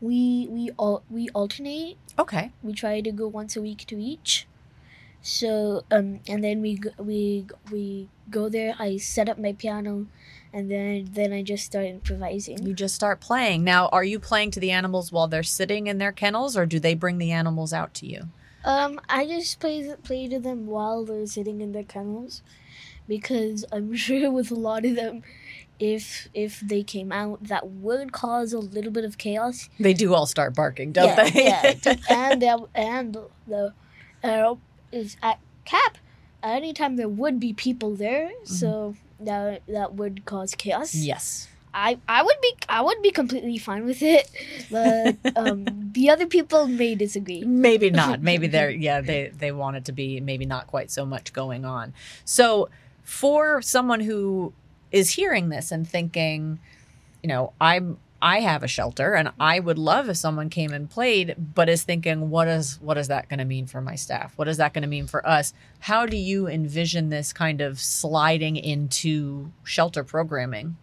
we 0.00 0.46
we 0.56 0.70
all 0.76 1.02
we 1.08 1.28
alternate 1.42 1.96
Okay. 2.18 2.50
we 2.62 2.72
try 2.82 3.00
to 3.00 3.12
go 3.22 3.26
once 3.40 3.56
a 3.56 3.62
week 3.62 3.86
to 3.86 3.98
each 4.12 4.46
so 5.22 5.84
um 5.90 6.20
and 6.28 6.42
then 6.44 6.60
we 6.60 6.80
we 6.98 7.46
we 7.72 8.08
go 8.30 8.48
there 8.48 8.74
i 8.78 8.96
set 8.96 9.28
up 9.28 9.38
my 9.38 9.52
piano 9.52 10.06
and 10.52 10.70
then 10.70 11.08
then 11.12 11.32
i 11.32 11.42
just 11.42 11.64
start 11.64 11.84
improvising 11.86 12.64
You 12.64 12.72
just 12.74 12.94
start 12.94 13.20
playing. 13.20 13.64
Now, 13.64 13.88
are 13.88 14.04
you 14.04 14.18
playing 14.18 14.50
to 14.52 14.60
the 14.60 14.70
animals 14.70 15.12
while 15.12 15.28
they're 15.28 15.42
sitting 15.42 15.86
in 15.86 15.98
their 15.98 16.12
kennels 16.12 16.56
or 16.56 16.64
do 16.66 16.78
they 16.80 16.94
bring 16.94 17.18
the 17.18 17.30
animals 17.32 17.72
out 17.72 17.92
to 17.94 18.06
you? 18.06 18.28
Um, 18.64 19.00
I 19.08 19.26
just 19.26 19.60
play 19.60 19.94
play 20.02 20.28
to 20.28 20.38
them 20.38 20.66
while 20.66 21.04
they're 21.04 21.26
sitting 21.26 21.60
in 21.60 21.72
their 21.72 21.84
kennels, 21.84 22.42
because 23.06 23.64
I'm 23.72 23.94
sure 24.04 24.30
with 24.30 24.50
a 24.50 24.54
lot 24.54 24.84
of 24.84 24.96
them, 24.96 25.22
if 25.78 26.28
if 26.34 26.60
they 26.60 26.82
came 26.82 27.12
out, 27.12 27.44
that 27.44 27.68
would 27.68 28.12
cause 28.12 28.52
a 28.52 28.58
little 28.58 28.90
bit 28.90 29.04
of 29.04 29.16
chaos. 29.18 29.68
They 29.78 29.94
do 29.94 30.14
all 30.14 30.26
start 30.26 30.54
barking, 30.54 30.92
don't 30.92 31.06
yeah, 31.08 31.30
they? 31.30 31.44
yeah, 31.44 31.94
and 32.10 32.42
that, 32.42 32.60
and 32.74 33.16
the 33.46 33.72
uh, 34.24 34.54
is 34.92 35.16
at 35.22 35.38
cap. 35.64 35.98
Anytime 36.42 36.96
there 36.96 37.08
would 37.08 37.40
be 37.40 37.52
people 37.52 37.94
there, 37.94 38.30
so 38.44 38.94
that 39.20 39.62
that 39.66 39.94
would 39.94 40.24
cause 40.24 40.54
chaos. 40.54 40.94
yes. 40.94 41.48
I 41.74 41.98
I 42.08 42.22
would 42.22 42.40
be 42.40 42.54
I 42.68 42.80
would 42.80 43.02
be 43.02 43.10
completely 43.10 43.58
fine 43.58 43.84
with 43.84 44.02
it, 44.02 44.30
but 44.70 45.16
um, 45.36 45.90
the 45.92 46.10
other 46.10 46.26
people 46.26 46.66
may 46.66 46.94
disagree. 46.94 47.44
Maybe 47.44 47.90
not. 47.90 48.22
Maybe 48.30 48.46
they're 48.46 48.70
yeah, 48.70 49.00
they 49.00 49.28
they 49.28 49.52
want 49.52 49.76
it 49.76 49.84
to 49.86 49.92
be 49.92 50.20
maybe 50.20 50.46
not 50.46 50.66
quite 50.66 50.90
so 50.90 51.04
much 51.04 51.32
going 51.32 51.64
on. 51.64 51.92
So 52.24 52.70
for 53.04 53.60
someone 53.62 54.00
who 54.00 54.52
is 54.90 55.10
hearing 55.10 55.50
this 55.50 55.70
and 55.70 55.86
thinking, 55.88 56.58
you 57.22 57.28
know, 57.28 57.52
I'm 57.60 57.98
I 58.20 58.40
have 58.40 58.62
a 58.62 58.68
shelter 58.68 59.14
and 59.14 59.30
I 59.38 59.60
would 59.60 59.78
love 59.78 60.08
if 60.08 60.16
someone 60.16 60.50
came 60.50 60.72
and 60.72 60.90
played, 60.90 61.36
but 61.54 61.68
is 61.68 61.84
thinking, 61.84 62.30
what 62.30 62.48
is 62.48 62.80
what 62.80 62.98
is 62.98 63.08
that 63.08 63.28
going 63.28 63.38
to 63.38 63.44
mean 63.44 63.66
for 63.66 63.80
my 63.80 63.94
staff? 63.94 64.32
What 64.36 64.48
is 64.48 64.56
that 64.56 64.74
going 64.74 64.82
to 64.82 64.88
mean 64.88 65.06
for 65.06 65.26
us? 65.26 65.52
How 65.80 66.06
do 66.06 66.16
you 66.16 66.48
envision 66.48 67.10
this 67.10 67.32
kind 67.32 67.60
of 67.60 67.80
sliding 67.80 68.56
into 68.56 69.52
shelter 69.62 70.02
programming? 70.02 70.76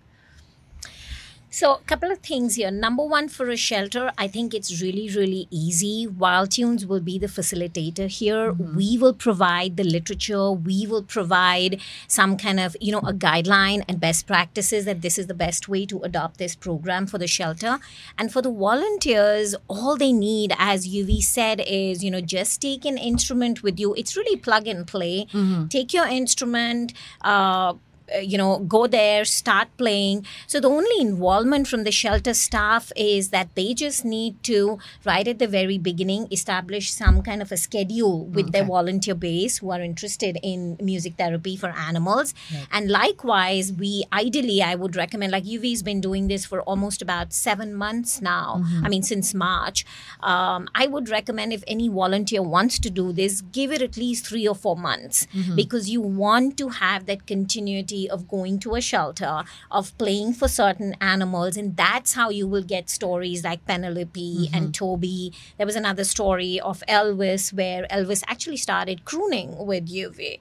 So, 1.50 1.76
a 1.76 1.80
couple 1.80 2.12
of 2.12 2.20
things 2.20 2.56
here. 2.56 2.70
Number 2.70 3.06
one, 3.06 3.30
for 3.30 3.50
a 3.50 3.56
shelter, 3.56 4.12
I 4.18 4.28
think 4.28 4.54
it's 4.54 4.82
really, 4.82 5.10
really 5.16 5.48
easy. 5.50 6.06
Wild 6.06 6.52
Tunes 6.52 6.86
will 6.86 7.00
be 7.00 7.18
the 7.18 7.28
facilitator 7.28 8.08
here. 8.10 8.52
We 8.52 8.98
will 8.98 9.14
provide 9.14 9.78
the 9.78 9.86
literature. 9.86 10.52
We 10.52 10.86
will 10.86 11.04
provide 11.04 11.80
some 12.10 12.36
kind 12.36 12.60
of, 12.60 12.76
you 12.82 12.92
know, 12.92 13.00
a 13.00 13.14
guideline 13.14 13.86
and 13.88 14.02
best 14.02 14.28
practices 14.28 14.84
that 14.84 15.02
this 15.02 15.18
is 15.18 15.28
the 15.28 15.34
best 15.34 15.70
way 15.70 15.86
to 15.86 16.02
adopt 16.02 16.40
this 16.40 16.56
program 16.56 17.08
for 17.08 17.18
the 17.18 17.28
shelter. 17.28 17.80
And 18.18 18.34
for 18.34 18.42
the 18.42 18.52
volunteers, 18.52 19.56
all 19.70 19.96
they 19.96 20.12
need, 20.12 20.54
as 20.60 20.86
Yuvi 20.86 21.24
said, 21.24 21.62
is, 21.66 22.04
you 22.04 22.12
know, 22.12 22.20
just 22.20 22.62
take 22.62 22.84
an 22.84 22.98
instrument 22.98 23.64
with 23.64 23.80
you. 23.80 23.94
It's 23.94 24.18
really 24.18 24.36
plug 24.36 24.68
and 24.68 24.86
play. 24.86 25.28
Take 25.70 25.94
your 25.94 26.06
instrument. 26.08 26.92
Uh, 27.22 27.76
Uh, 28.14 28.20
you 28.20 28.38
know, 28.38 28.60
go 28.60 28.86
there, 28.86 29.26
start 29.26 29.68
playing. 29.78 30.26
So 30.46 30.60
the 30.60 30.70
only 30.70 31.00
involvement 31.00 31.68
from 31.68 31.86
the 31.86 31.92
shelter 31.92 32.36
staff 32.36 32.92
is 32.96 33.30
that 33.30 33.50
they 33.56 33.74
just 33.74 34.06
need 34.06 34.44
to, 34.44 34.78
right 35.06 35.28
at 35.28 35.40
the 35.40 35.48
very 35.48 35.80
beginning, 35.80 36.28
establish 36.32 36.92
some 36.92 37.24
kind 37.24 37.42
of 37.42 37.52
a 37.52 37.58
schedule 37.58 38.26
with 38.26 38.52
their 38.52 38.66
volunteer 38.66 39.16
base 39.16 39.58
who 39.58 39.72
are 39.72 39.82
interested 39.82 40.38
in 40.44 40.78
music 40.80 41.16
therapy 41.18 41.56
for 41.56 41.70
animals. 41.70 42.36
And 42.72 42.92
likewise, 42.92 43.74
we 43.74 44.04
ideally, 44.14 44.62
I 44.62 44.76
would 44.76 44.96
recommend, 44.96 45.32
like 45.32 45.46
Yuvi's 45.46 45.82
been 45.82 46.02
doing 46.02 46.28
this 46.28 46.46
for 46.46 46.62
almost 46.62 47.02
about 47.02 47.34
seven 47.34 47.74
months 47.74 48.22
now. 48.22 48.62
Mm-hmm. 48.62 48.86
I 48.86 48.90
mean, 48.90 49.04
since 49.04 49.34
March. 49.34 49.84
Um, 50.22 50.68
I 50.76 50.86
would 50.88 51.10
recommend 51.10 51.54
if 51.54 51.64
any 51.66 51.88
volunteer 51.90 52.44
wants 52.44 52.78
to 52.80 52.90
do 52.90 53.12
this, 53.12 53.42
give 53.42 53.72
it 53.72 53.82
at 53.82 53.98
least 53.98 54.28
three 54.28 54.48
or 54.48 54.56
four 54.56 54.76
months 54.76 55.26
mm-hmm. 55.34 55.56
because 55.56 55.90
you 55.90 56.02
want 56.02 56.58
to 56.58 56.70
have 56.70 57.08
that 57.08 57.26
continuity 57.26 57.95
of 58.12 58.28
going 58.28 58.60
to 58.60 58.76
a 58.76 58.82
shelter, 58.82 59.44
of 59.72 59.98
playing 59.98 60.34
for 60.34 60.48
certain 60.48 60.96
animals. 61.00 61.58
And 61.58 61.76
that's 61.78 62.14
how 62.14 62.30
you 62.30 62.48
will 62.48 62.64
get 62.64 62.90
stories 62.90 63.44
like 63.44 63.66
Penelope 63.66 64.50
and 64.54 64.66
mm-hmm. 64.66 64.72
Toby. 64.72 65.34
There 65.58 65.66
was 65.66 65.76
another 65.76 66.04
story 66.04 66.60
of 66.60 66.84
Elvis 66.88 67.54
where 67.54 67.84
Elvis 67.88 68.24
actually 68.28 68.58
started 68.58 69.06
crooning 69.06 69.66
with 69.66 69.88
Yuvi. 69.88 70.40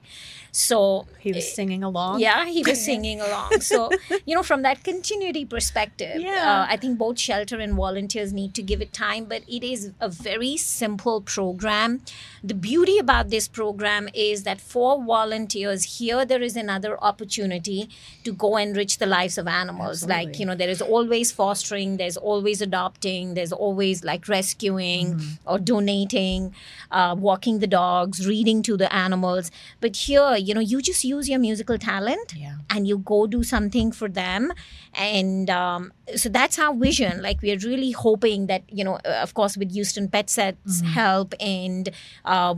So 0.57 1.05
He 1.19 1.33
was 1.33 1.53
singing 1.53 1.83
along. 1.83 2.21
yeah, 2.21 2.45
he 2.45 2.61
was 2.63 2.79
singing 2.89 3.19
along. 3.19 3.59
So, 3.59 3.89
you 4.25 4.33
know, 4.35 4.43
from 4.43 4.61
that 4.61 4.83
continuity 4.85 5.43
perspective, 5.43 6.21
Yeah. 6.21 6.61
uh, 6.61 6.73
I 6.73 6.77
think 6.77 6.97
both 6.97 7.19
shelter 7.19 7.57
and 7.59 7.73
volunteers 7.73 8.31
need 8.31 8.53
to 8.53 8.63
give 8.63 8.79
it 8.85 8.93
time, 8.93 9.25
but 9.25 9.41
it 9.49 9.63
is 9.65 9.91
a 9.99 10.07
very 10.07 10.55
simple 10.55 11.19
program. 11.21 12.01
The 12.41 12.53
beauty 12.53 12.97
about 12.99 13.31
this 13.31 13.49
program 13.49 14.07
is 14.13 14.43
that 14.43 14.61
for 14.61 15.03
volunteers, 15.03 15.97
here 15.99 16.23
there 16.25 16.41
is 16.41 16.55
another 16.55 16.93
opportunity 17.03 17.89
to 18.23 18.31
go 18.31 18.55
enrich 18.55 18.97
the 18.99 19.07
lives 19.07 19.37
of 19.37 19.47
animals. 19.47 20.05
Like, 20.05 20.39
you 20.39 20.45
know, 20.45 20.55
there 20.55 20.69
is 20.69 20.81
always 20.81 21.33
fostering, 21.33 21.97
there's 21.97 22.15
always 22.17 22.61
adopting, 22.61 23.33
there's 23.33 23.51
always 23.51 24.05
like 24.05 24.29
rescuing 24.29 25.19
or 25.45 25.59
donating, 25.59 26.53
uh, 26.91 27.13
walking 27.17 27.59
the 27.59 27.67
dogs, 27.67 28.25
reading 28.25 28.61
to 28.63 28.77
the 28.77 28.89
animals. 28.93 29.51
But 29.81 29.95
here, 29.97 30.37
you 30.47 30.53
know, 30.57 30.65
you 30.71 30.81
just 30.81 31.03
use 31.03 31.27
your 31.31 31.39
musical 31.39 31.77
talent 31.77 32.33
Yeah. 32.35 32.55
and 32.69 32.87
you 32.87 32.97
go 32.99 33.19
do 33.27 33.41
something 33.43 33.91
for 33.99 34.07
them. 34.21 34.51
And 34.93 35.49
um, 35.49 35.91
so 36.15 36.29
that's 36.29 36.57
our 36.59 36.73
vision. 36.75 37.21
Like, 37.21 37.41
we're 37.41 37.59
really 37.59 37.91
hoping 37.91 38.47
that, 38.47 38.63
you 38.69 38.83
know, 38.87 38.95
uh, 39.05 39.19
of 39.25 39.33
course, 39.33 39.57
with 39.57 39.71
Houston 39.71 40.07
Pet 40.07 40.29
Set's 40.29 40.81
help 40.81 41.33
and 41.39 41.89
uh, 42.23 42.55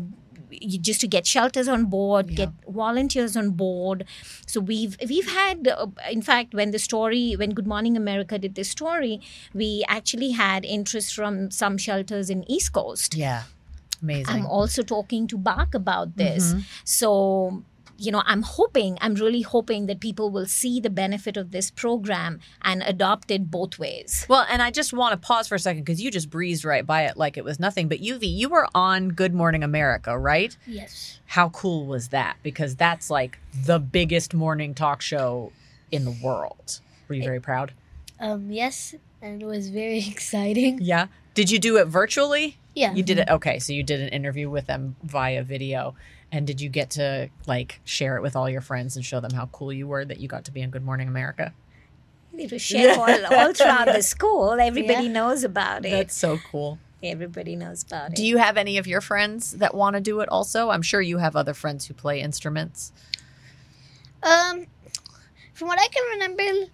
you- 0.50 0.79
just 0.79 1.01
to 1.01 1.08
get 1.08 1.25
shelters 1.27 1.67
on 1.67 1.86
board, 1.86 2.36
get 2.36 2.51
volunteers 2.67 3.36
on 3.36 3.50
board. 3.51 4.06
So 4.46 4.60
we've 4.62 4.96
we've 5.12 5.29
had, 5.29 5.67
uh, 5.67 5.88
in 6.10 6.22
fact, 6.22 6.53
when 6.53 6.72
the 6.72 6.79
story, 6.79 7.34
when 7.41 7.51
Good 7.60 7.67
Morning 7.67 7.98
America 7.98 8.39
did 8.39 8.56
this 8.56 8.70
story, 8.70 9.20
we 9.53 9.84
actually 9.98 10.32
had 10.32 10.63
interest 10.77 11.13
from 11.13 11.51
some 11.51 11.77
shelters 11.77 12.29
in 12.29 12.50
East 12.50 12.72
Coast. 12.74 13.15
Yeah. 13.15 13.44
Amazing. 14.01 14.34
I'm 14.36 14.46
also 14.46 14.84
talking 14.84 15.27
to 15.27 15.38
BARC 15.38 15.74
about 15.74 16.15
this. 16.17 16.53
So, 16.86 17.63
you 17.98 18.12
know, 18.12 18.24
I'm 18.25 18.42
hoping, 18.42 18.98
I'm 19.01 19.16
really 19.16 19.42
hoping 19.42 19.88
that 19.88 20.00
people 20.00 20.30
will 20.30 20.46
see 20.46 20.80
the 20.80 20.89
benefit 20.89 21.38
of 21.38 21.51
this 21.51 21.72
program 21.72 22.39
and 22.62 22.84
adopt 22.86 23.32
it 23.32 23.50
both 23.50 23.80
ways. 23.80 24.25
Well, 24.30 24.46
and 24.50 24.62
I 24.62 24.72
just 24.72 24.94
want 24.94 25.13
to 25.13 25.18
pause 25.25 25.48
for 25.48 25.56
a 25.56 25.60
second 25.60 25.84
because 25.84 26.01
you 26.01 26.12
just 26.12 26.30
breezed 26.30 26.63
right 26.66 26.86
by 26.86 27.04
it 27.04 27.18
like 27.18 27.38
it 27.38 27.44
was 27.44 27.60
nothing. 27.60 27.88
But 27.88 28.00
Yuvi, 28.00 28.32
you 28.32 28.50
were 28.50 28.68
on 28.75 29.10
Good 29.10 29.34
Morning 29.34 29.63
America, 29.63 30.18
right? 30.18 30.56
Yes. 30.66 31.20
How 31.25 31.50
cool 31.50 31.86
was 31.86 32.10
that? 32.10 32.38
Because 32.44 32.75
that's 32.75 33.10
like 33.10 33.39
the 33.66 33.80
biggest 33.80 34.34
morning 34.34 34.74
talk 34.74 35.01
show 35.01 35.51
in 35.92 36.06
the 36.06 36.16
world. 36.24 36.80
Were 37.08 37.16
you 37.16 37.24
very 37.24 37.39
proud? 37.39 37.74
Um, 38.20 38.51
yes, 38.51 38.96
and 39.22 39.42
it 39.42 39.46
was 39.46 39.70
very 39.70 40.00
exciting. 40.08 40.80
Yeah. 40.82 41.08
Did 41.34 41.51
you 41.51 41.60
do 41.60 41.77
it 41.77 41.86
virtually? 41.86 42.58
Yeah. 42.74 42.94
You 42.94 43.04
did 43.04 43.20
it. 43.20 43.30
Okay. 43.30 43.60
So 43.60 43.74
you 43.74 43.84
did 43.84 44.01
an 44.01 44.10
interview 44.10 44.50
with 44.50 44.68
them 44.68 44.96
via 45.04 45.44
video. 45.44 45.96
And 46.31 46.46
did 46.46 46.60
you 46.60 46.69
get 46.69 46.91
to 46.91 47.29
like 47.46 47.79
share 47.86 48.17
it 48.17 48.22
with 48.22 48.36
all 48.36 48.50
your 48.50 48.62
friends 48.62 48.96
and 48.96 49.05
show 49.05 49.19
them 49.19 49.31
how 49.31 49.46
cool 49.48 49.72
you 49.72 49.88
were 49.88 50.03
that 50.05 50.19
you 50.19 50.27
got 50.27 50.46
to 50.46 50.51
be 50.51 50.62
on 50.63 50.69
Good 50.69 50.84
Morning 50.84 51.07
America? 51.07 51.53
It 52.38 52.51
was 52.51 52.62
shared 52.62 52.98
all, 52.98 53.10
all 53.34 53.53
throughout 53.53 53.86
the 53.88 54.01
school. 54.03 54.51
Everybody 54.60 55.05
Yeah. 55.05 55.12
knows 55.12 55.43
about 55.43 55.86
it. 55.86 55.91
That's 55.91 56.15
so 56.15 56.38
cool. 56.51 56.79
Everybody 57.01 57.55
knows 57.55 57.84
about 57.84 58.12
it. 58.12 58.15
Do 58.15 58.25
you 58.25 58.38
have 58.38 58.57
any 58.57 58.77
of 58.77 58.88
your 58.88 59.01
friends 59.01 59.51
that 59.53 59.74
want 59.74 59.96
to 59.96 60.01
do 60.01 60.19
it 60.19 60.29
also? 60.29 60.69
I'm 60.69 60.81
sure 60.81 61.00
you 61.01 61.19
have 61.19 61.36
other 61.36 61.53
friends 61.53 61.86
who 61.86 61.93
play 61.93 62.19
instruments. 62.22 62.91
Um, 64.24 64.65
from 65.53 65.67
what 65.67 65.79
I 65.79 65.88
can 65.88 66.03
remember, 66.19 66.72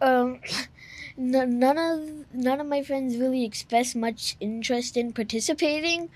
um, 0.00 0.40
n- 1.18 1.58
none 1.58 1.78
of 1.78 2.34
none 2.34 2.60
of 2.60 2.66
my 2.66 2.82
friends 2.82 3.16
really 3.16 3.44
expressed 3.44 3.96
much 3.96 4.36
interest 4.40 4.96
in 4.96 5.12
participating. 5.12 6.10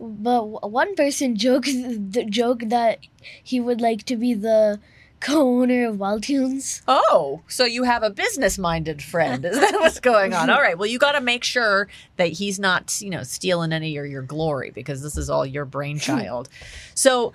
But 0.00 0.70
one 0.70 0.94
person 0.94 1.36
joked 1.46 1.66
the 1.66 2.24
joke 2.28 2.62
that 2.66 3.00
he 3.42 3.60
would 3.60 3.80
like 3.80 4.04
to 4.04 4.16
be 4.16 4.34
the 4.34 4.80
co-owner 5.20 5.88
of 5.88 5.98
Wild 5.98 6.22
Tunes. 6.22 6.82
Oh, 6.86 7.42
so 7.48 7.64
you 7.64 7.82
have 7.84 8.02
a 8.02 8.10
business-minded 8.10 9.02
friend. 9.02 9.44
Is 9.44 9.58
that 9.58 9.74
what's 9.74 10.00
going 10.00 10.32
on? 10.32 10.48
All 10.50 10.60
right. 10.60 10.78
Well, 10.78 10.86
you 10.86 10.98
got 10.98 11.12
to 11.12 11.20
make 11.20 11.44
sure 11.44 11.88
that 12.16 12.28
he's 12.28 12.58
not, 12.58 13.00
you 13.00 13.10
know, 13.10 13.22
stealing 13.22 13.72
any 13.72 13.96
of 13.96 14.06
your 14.06 14.22
glory 14.22 14.70
because 14.70 15.02
this 15.02 15.16
is 15.16 15.28
all 15.28 15.44
your 15.44 15.64
brainchild. 15.64 16.48
so, 16.94 17.32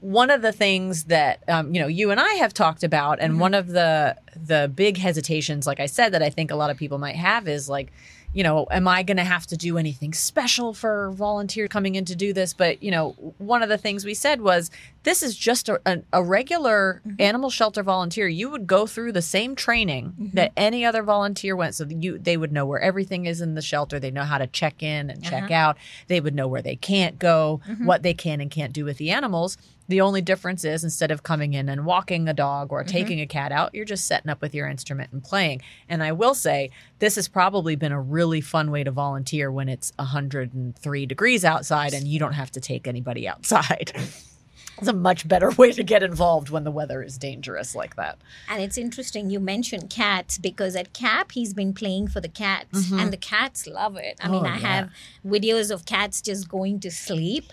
one 0.00 0.30
of 0.30 0.42
the 0.42 0.52
things 0.52 1.04
that 1.04 1.42
um, 1.48 1.74
you 1.74 1.80
know 1.80 1.88
you 1.88 2.12
and 2.12 2.20
I 2.20 2.34
have 2.34 2.54
talked 2.54 2.84
about, 2.84 3.18
and 3.18 3.40
one 3.40 3.52
of 3.52 3.66
the 3.66 4.16
the 4.36 4.70
big 4.72 4.96
hesitations, 4.96 5.66
like 5.66 5.80
I 5.80 5.86
said, 5.86 6.12
that 6.12 6.22
I 6.22 6.30
think 6.30 6.52
a 6.52 6.56
lot 6.56 6.70
of 6.70 6.76
people 6.76 6.98
might 6.98 7.16
have 7.16 7.48
is 7.48 7.68
like, 7.68 7.92
you 8.38 8.44
know, 8.44 8.68
am 8.70 8.86
I 8.86 9.02
going 9.02 9.16
to 9.16 9.24
have 9.24 9.48
to 9.48 9.56
do 9.56 9.78
anything 9.78 10.12
special 10.12 10.72
for 10.72 11.10
volunteer 11.10 11.66
coming 11.66 11.96
in 11.96 12.04
to 12.04 12.14
do 12.14 12.32
this? 12.32 12.54
But 12.54 12.80
you 12.80 12.92
know, 12.92 13.10
one 13.38 13.64
of 13.64 13.68
the 13.68 13.76
things 13.76 14.04
we 14.04 14.14
said 14.14 14.40
was 14.40 14.70
this 15.02 15.24
is 15.24 15.36
just 15.36 15.68
a, 15.68 15.80
a, 15.84 16.02
a 16.12 16.22
regular 16.22 17.02
mm-hmm. 17.04 17.20
animal 17.20 17.50
shelter 17.50 17.82
volunteer. 17.82 18.28
You 18.28 18.48
would 18.50 18.68
go 18.68 18.86
through 18.86 19.10
the 19.10 19.22
same 19.22 19.56
training 19.56 20.10
mm-hmm. 20.12 20.36
that 20.36 20.52
any 20.56 20.84
other 20.84 21.02
volunteer 21.02 21.56
went, 21.56 21.74
so 21.74 21.84
you 21.88 22.16
they 22.16 22.36
would 22.36 22.52
know 22.52 22.64
where 22.64 22.78
everything 22.78 23.26
is 23.26 23.40
in 23.40 23.56
the 23.56 23.60
shelter. 23.60 23.98
They 23.98 24.12
know 24.12 24.22
how 24.22 24.38
to 24.38 24.46
check 24.46 24.84
in 24.84 25.10
and 25.10 25.20
check 25.20 25.50
uh-huh. 25.50 25.54
out. 25.54 25.76
They 26.06 26.20
would 26.20 26.36
know 26.36 26.46
where 26.46 26.62
they 26.62 26.76
can't 26.76 27.18
go, 27.18 27.60
mm-hmm. 27.66 27.86
what 27.86 28.04
they 28.04 28.14
can 28.14 28.40
and 28.40 28.52
can't 28.52 28.72
do 28.72 28.84
with 28.84 28.98
the 28.98 29.10
animals. 29.10 29.58
The 29.88 30.02
only 30.02 30.20
difference 30.20 30.64
is 30.64 30.84
instead 30.84 31.10
of 31.10 31.22
coming 31.22 31.54
in 31.54 31.68
and 31.70 31.86
walking 31.86 32.28
a 32.28 32.34
dog 32.34 32.72
or 32.72 32.84
taking 32.84 33.20
a 33.20 33.26
cat 33.26 33.52
out, 33.52 33.74
you're 33.74 33.86
just 33.86 34.04
setting 34.06 34.30
up 34.30 34.42
with 34.42 34.54
your 34.54 34.68
instrument 34.68 35.12
and 35.12 35.24
playing. 35.24 35.62
And 35.88 36.02
I 36.02 36.12
will 36.12 36.34
say, 36.34 36.70
this 36.98 37.14
has 37.16 37.26
probably 37.26 37.74
been 37.74 37.92
a 37.92 38.00
really 38.00 38.42
fun 38.42 38.70
way 38.70 38.84
to 38.84 38.90
volunteer 38.90 39.50
when 39.50 39.68
it's 39.70 39.92
103 39.96 41.06
degrees 41.06 41.44
outside 41.44 41.94
and 41.94 42.06
you 42.06 42.18
don't 42.18 42.34
have 42.34 42.50
to 42.52 42.60
take 42.60 42.86
anybody 42.86 43.26
outside. 43.26 43.92
it's 44.78 44.88
a 44.88 44.92
much 44.92 45.26
better 45.26 45.50
way 45.52 45.72
to 45.72 45.82
get 45.82 46.02
involved 46.02 46.50
when 46.50 46.64
the 46.64 46.70
weather 46.70 47.02
is 47.02 47.16
dangerous 47.18 47.74
like 47.74 47.96
that. 47.96 48.18
And 48.50 48.62
it's 48.62 48.76
interesting 48.78 49.30
you 49.30 49.40
mentioned 49.40 49.88
cats 49.90 50.36
because 50.38 50.76
at 50.76 50.92
CAP 50.92 51.32
he's 51.32 51.54
been 51.54 51.72
playing 51.72 52.08
for 52.08 52.20
the 52.20 52.28
cats 52.28 52.90
and 52.92 53.12
the 53.12 53.16
cats 53.16 53.66
love 53.66 53.96
it. 53.96 54.18
I 54.20 54.28
mean, 54.28 54.42
Mm-hmm. 54.42 54.46
Oh, 54.46 54.50
I 54.50 54.58
yeah. 54.60 54.74
have 54.76 54.90
videos 55.26 55.70
of 55.70 55.86
cats 55.86 56.20
just 56.22 56.48
going 56.48 56.78
to 56.80 56.90
sleep. 56.90 57.52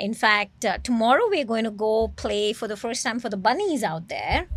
In 0.00 0.14
fact, 0.14 0.64
uh, 0.64 0.78
tomorrow 0.78 1.22
we're 1.28 1.44
going 1.44 1.64
to 1.64 1.70
go 1.70 2.08
play 2.16 2.52
for 2.52 2.66
the 2.66 2.76
first 2.76 3.02
time 3.04 3.20
for 3.20 3.28
the 3.28 3.36
bunnies 3.36 3.82
out 3.82 4.08
there. 4.08 4.48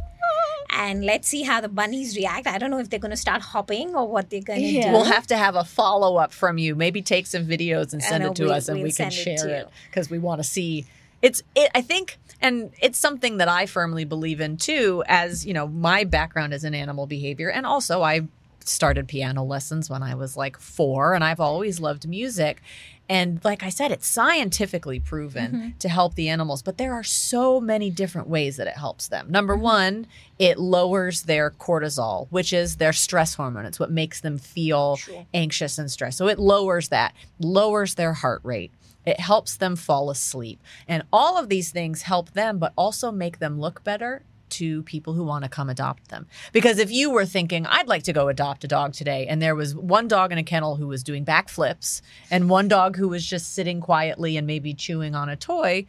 And 0.76 1.06
let's 1.06 1.28
see 1.28 1.44
how 1.44 1.62
the 1.62 1.70
bunnies 1.70 2.16
react. 2.18 2.48
I 2.48 2.58
don't 2.58 2.72
know 2.72 2.80
if 2.80 2.90
they're 2.90 3.00
going 3.00 3.12
to 3.12 3.18
start 3.18 3.42
hopping 3.44 3.94
or 3.94 4.08
what 4.08 4.30
they're 4.32 4.42
going 4.42 4.62
to 4.62 4.66
Yeah. 4.66 4.88
do. 4.88 4.92
We'll 4.94 5.04
have 5.04 5.28
to 5.28 5.38
have 5.38 5.56
a 5.56 5.64
follow 5.64 6.16
up 6.18 6.34
from 6.34 6.58
you. 6.58 6.74
Maybe 6.74 7.02
take 7.04 7.28
some 7.28 7.46
videos 7.46 7.94
and 7.94 8.02
send 8.02 8.24
know, 8.24 8.32
it 8.32 8.36
to 8.38 8.44
we'll- 8.46 8.54
us, 8.54 8.68
and 8.70 8.78
we'll 8.80 8.86
we 8.86 8.92
can 8.92 9.12
share 9.12 9.48
it 9.50 9.70
because 9.90 10.10
we 10.10 10.18
want 10.18 10.40
to 10.40 10.44
see. 10.44 10.86
It's. 11.22 11.44
It, 11.56 11.70
I 11.76 11.82
think, 11.82 12.18
and 12.42 12.72
it's 12.82 12.98
something 12.98 13.38
that 13.38 13.48
I 13.48 13.66
firmly 13.68 14.04
believe 14.04 14.42
in 14.42 14.58
too. 14.58 15.04
As 15.08 15.46
you 15.46 15.54
know, 15.54 15.68
my 15.68 16.06
background 16.06 16.54
is 16.54 16.64
in 16.64 16.74
animal 16.74 17.06
behavior, 17.06 17.50
and 17.52 17.66
also 17.68 18.02
I 18.02 18.22
started 18.66 19.08
piano 19.08 19.44
lessons 19.44 19.90
when 19.90 20.02
I 20.02 20.16
was 20.16 20.36
like 20.36 20.58
four, 20.58 21.14
and 21.14 21.24
I've 21.24 21.40
always 21.40 21.80
loved 21.80 22.08
music. 22.08 22.62
And 23.10 23.44
like 23.44 23.64
I 23.64 23.70
said, 23.70 23.92
it's 23.92 24.08
scientifically 24.08 25.00
proven 25.00 25.52
Mm-hmm. 25.52 25.78
to 25.80 25.90
help 25.90 26.16
the 26.16 26.30
animals, 26.30 26.62
but 26.62 26.78
there 26.78 26.94
are 26.94 27.04
so 27.04 27.60
many 27.60 27.90
different 27.90 28.28
ways 28.30 28.56
that 28.58 28.68
it 28.68 28.78
helps 28.78 29.08
them. 29.10 29.28
Number 29.30 29.54
Mm-hmm. 29.56 29.64
one, 29.64 30.08
it 30.40 30.58
lowers 30.58 31.24
their 31.24 31.52
cortisol, 31.52 32.28
which 32.30 32.54
is 32.54 32.78
their 32.78 32.94
stress 32.94 33.34
hormone. 33.36 33.66
It's 33.66 33.80
what 33.80 33.92
makes 33.92 34.22
them 34.22 34.38
feel 34.38 34.96
Sure. 34.98 35.26
anxious 35.34 35.78
and 35.78 35.92
stressed. 35.92 36.18
So 36.18 36.28
it 36.28 36.40
lowers 36.40 36.90
that, 36.90 37.14
lowers 37.40 37.96
their 37.96 38.14
heart 38.14 38.42
rate. 38.44 38.72
It 39.06 39.20
helps 39.20 39.58
them 39.58 39.76
fall 39.76 40.10
asleep. 40.10 40.62
And 40.88 41.04
all 41.12 41.38
of 41.38 41.50
these 41.50 41.72
things 41.72 42.04
help 42.04 42.32
them, 42.32 42.58
but 42.58 42.72
also 42.78 43.12
make 43.12 43.40
them 43.40 43.60
look 43.60 43.84
better 43.84 44.24
to 44.54 44.84
people 44.84 45.14
who 45.14 45.24
want 45.24 45.44
to 45.44 45.50
come 45.50 45.70
adopt 45.70 46.10
them. 46.10 46.28
Because 46.52 46.78
if 46.80 46.92
you 46.92 47.10
were 47.12 47.26
thinking, 47.26 47.66
I'd 47.66 47.88
like 47.88 48.04
to 48.04 48.14
go 48.14 48.28
adopt 48.28 48.64
a 48.64 48.68
dog 48.68 48.94
today, 48.94 49.28
and 49.28 49.42
there 49.42 49.56
was 49.56 49.76
one 49.76 50.08
dog 50.08 50.32
in 50.32 50.38
a 50.38 50.44
kennel 50.44 50.76
who 50.78 50.88
was 50.88 51.04
doing 51.04 51.24
backflips 51.26 52.02
and 52.32 52.50
one 52.50 52.68
dog 52.68 52.96
who 52.98 53.08
was 53.10 53.26
just 53.26 53.54
sitting 53.54 53.80
quietly 53.82 54.38
and 54.38 54.46
maybe 54.48 54.74
chewing 54.74 55.16
on 55.16 55.30
a 55.30 55.36
toy, 55.36 55.86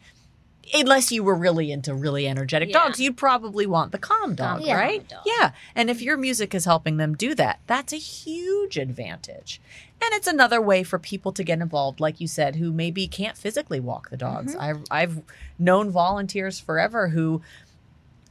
unless 0.73 1.11
you 1.11 1.23
were 1.23 1.35
really 1.35 1.71
into 1.71 1.93
really 1.93 2.27
energetic 2.27 2.69
Yeah. 2.69 2.79
dogs, 2.85 2.99
you'd 2.99 3.17
probably 3.17 3.67
want 3.67 3.91
the 3.91 3.99
calm 3.99 4.33
dog, 4.33 4.63
Yeah. 4.63 4.75
right? 4.79 5.07
dog. 5.07 5.21
Yeah. 5.25 5.51
And 5.75 5.91
if 5.91 6.01
your 6.01 6.17
music 6.17 6.55
is 6.55 6.65
helping 6.65 6.97
them 6.97 7.13
do 7.15 7.35
that, 7.35 7.59
that's 7.67 7.93
a 7.93 7.97
huge 7.97 8.75
advantage. 8.77 9.61
And 10.01 10.11
it's 10.13 10.27
another 10.27 10.59
way 10.59 10.83
for 10.83 10.97
people 10.99 11.31
to 11.33 11.43
get 11.43 11.61
involved, 11.61 11.99
like 11.99 12.19
you 12.19 12.27
said, 12.27 12.55
who 12.55 12.71
maybe 12.73 13.07
can't 13.07 13.37
physically 13.37 13.79
walk 13.79 14.09
the 14.09 14.17
dogs. 14.17 14.55
I've, 14.55 14.83
I've 14.91 15.21
known 15.59 15.89
volunteers 15.91 16.59
forever 16.59 17.09
who 17.09 17.41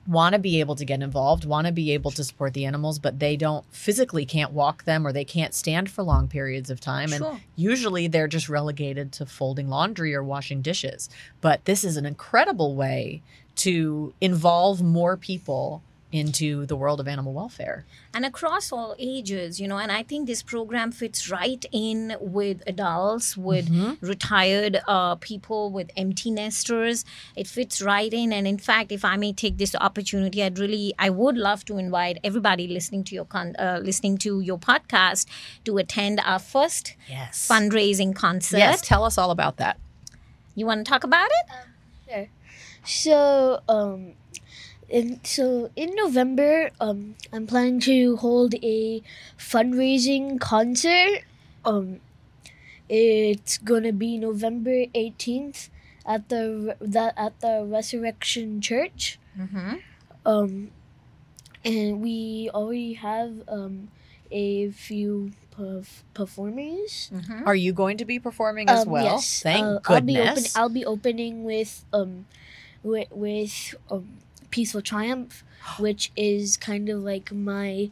want 0.06 0.34
to 0.34 0.38
be 0.38 0.60
able 0.60 0.74
to 0.76 0.84
get 0.84 1.02
involved, 1.02 1.44
want 1.44 1.66
to 1.66 1.72
be 1.72 1.92
able 1.92 2.10
to 2.10 2.24
support 2.24 2.52
the 2.52 2.64
animals, 2.64 2.98
but 2.98 3.18
they 3.18 3.36
don't 3.36 3.64
physically 3.72 4.26
can't 4.26 4.52
walk 4.52 4.84
them 4.84 5.06
or 5.06 5.12
they 5.12 5.24
can't 5.24 5.54
stand 5.54 5.90
for 5.90 6.02
long 6.02 6.28
periods 6.28 6.70
of 6.70 6.80
time. 6.80 7.08
Sure. 7.08 7.30
And 7.32 7.40
usually 7.56 8.06
they're 8.06 8.28
just 8.28 8.48
relegated 8.48 9.12
to 9.12 9.26
folding 9.26 9.68
laundry 9.68 10.14
or 10.14 10.22
washing 10.22 10.62
dishes. 10.62 11.08
But 11.40 11.64
this 11.64 11.84
is 11.84 11.96
an 11.96 12.06
incredible 12.06 12.74
way 12.74 13.22
to 13.56 14.12
involve 14.20 14.82
more 14.82 15.16
people 15.16 15.82
into 16.14 16.64
the 16.66 16.76
world 16.76 17.00
of 17.00 17.08
animal 17.08 17.32
welfare. 17.32 17.84
and 18.16 18.24
across 18.24 18.66
all 18.76 18.94
ages 18.98 19.58
you 19.60 19.66
know 19.70 19.78
and 19.84 19.90
i 19.90 20.02
think 20.10 20.20
this 20.28 20.42
program 20.52 20.88
fits 20.92 21.20
right 21.38 21.64
in 21.72 21.96
with 22.20 22.58
adults 22.72 23.36
with 23.36 23.66
retired 24.12 24.74
uh, 24.94 25.14
people 25.30 25.62
with 25.76 25.88
empty 25.96 26.30
nesters 26.30 27.04
it 27.40 27.46
fits 27.56 27.82
right 27.82 28.12
in 28.20 28.32
and 28.36 28.46
in 28.52 28.58
fact 28.68 28.92
if 28.98 29.04
i 29.12 29.16
may 29.24 29.32
take 29.44 29.56
this 29.62 29.74
opportunity 29.88 30.38
i'd 30.44 30.58
really 30.64 30.86
i 31.06 31.10
would 31.20 31.36
love 31.48 31.64
to 31.64 31.76
invite 31.86 32.16
everybody 32.22 32.68
listening 32.76 33.02
to 33.08 33.12
your 33.18 33.24
con- 33.34 33.56
uh, 33.58 33.78
listening 33.82 34.16
to 34.26 34.40
your 34.50 34.58
podcast 34.70 35.26
to 35.64 35.76
attend 35.78 36.20
our 36.32 36.38
first 36.38 36.94
Yes. 37.08 37.48
fundraising 37.50 38.14
concert 38.14 38.58
Yes, 38.58 38.80
tell 38.92 39.02
us 39.10 39.18
all 39.18 39.30
about 39.38 39.56
that. 39.56 39.76
you 40.54 40.64
want 40.70 40.84
to 40.84 40.88
talk 40.94 41.02
about 41.12 41.28
it 41.40 41.46
Sure. 42.08 42.28
So, 42.86 43.60
um, 43.68 44.12
in, 44.88 45.20
so 45.24 45.70
in 45.76 45.94
November, 45.94 46.70
um, 46.80 47.14
I'm 47.32 47.46
planning 47.46 47.80
to 47.80 48.16
hold 48.16 48.54
a 48.62 49.02
fundraising 49.38 50.40
concert. 50.40 51.22
Um, 51.64 52.00
it's 52.88 53.58
gonna 53.58 53.92
be 53.92 54.18
November 54.18 54.86
18th 54.94 55.70
at 56.06 56.28
the 56.28 56.76
that 56.80 57.14
at 57.16 57.40
the 57.40 57.64
Resurrection 57.66 58.60
Church. 58.60 59.18
mm-hmm. 59.38 59.76
Um, 60.26 60.70
and 61.64 62.00
we 62.00 62.50
already 62.54 62.94
have 62.94 63.42
um 63.48 63.88
a 64.30 64.70
few 64.70 65.32
perf- 65.56 66.02
performers. 66.12 67.10
Mm-hmm. 67.12 67.46
Are 67.46 67.54
you 67.54 67.72
going 67.72 67.96
to 67.98 68.04
be 68.04 68.18
performing 68.18 68.68
as 68.68 68.84
Um, 68.84 68.90
well? 68.92 69.04
Yes, 69.04 69.42
Thank 69.42 69.64
uh, 69.64 69.80
I'll 69.94 70.00
be 70.00 70.18
open. 70.18 70.44
I'll 70.56 70.68
be 70.68 70.84
opening 70.84 71.44
with 71.44 71.84
um 71.92 72.26
with 72.82 73.08
with 73.12 73.74
um 73.90 74.18
peaceful 74.54 74.80
triumph, 74.80 75.42
which 75.78 76.12
is 76.16 76.56
kind 76.56 76.88
of 76.88 77.02
like 77.02 77.32
my 77.32 77.90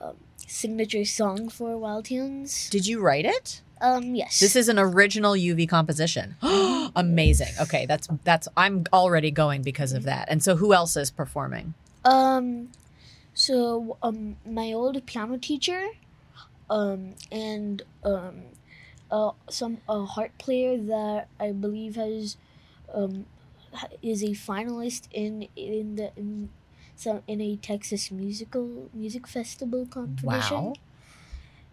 um, 0.00 0.16
signature 0.46 1.04
song 1.06 1.48
for 1.48 1.78
Wild 1.78 2.04
Tunes. 2.04 2.68
Did 2.68 2.86
you 2.86 3.00
write 3.00 3.24
it? 3.24 3.62
Um, 3.80 4.14
yes. 4.14 4.38
This 4.38 4.54
is 4.54 4.68
an 4.68 4.78
original 4.78 5.32
Yuvi 5.32 5.66
composition. 5.68 6.36
Amazing. 6.94 7.48
Okay, 7.62 7.86
that's 7.86 8.06
that's 8.22 8.46
I'm 8.56 8.84
already 8.92 9.30
going 9.32 9.62
because 9.62 9.92
of 9.92 10.04
that. 10.04 10.28
And 10.30 10.40
so 10.42 10.54
who 10.54 10.72
else 10.72 10.96
is 10.96 11.10
performing? 11.10 11.74
um, 12.04 12.68
so 13.34 13.96
um 14.02 14.36
my 14.44 14.72
old 14.72 15.04
piano 15.06 15.38
teacher, 15.38 15.82
um 16.68 17.14
and 17.32 17.82
um, 18.04 18.42
uh 19.10 19.30
some 19.48 19.78
a 19.88 20.04
harp 20.04 20.36
player 20.38 20.76
that 20.76 21.28
I 21.40 21.52
believe 21.52 21.96
has 21.96 22.36
um 22.92 23.24
is 24.02 24.22
a 24.22 24.30
finalist 24.30 25.08
in 25.12 25.48
in 25.56 25.96
the 25.96 26.10
in 26.16 26.50
some 26.96 27.22
in 27.26 27.40
a 27.40 27.56
Texas 27.56 28.10
musical 28.10 28.88
music 28.94 29.26
festival 29.26 29.86
competition. 29.86 30.56
Wow. 30.56 30.74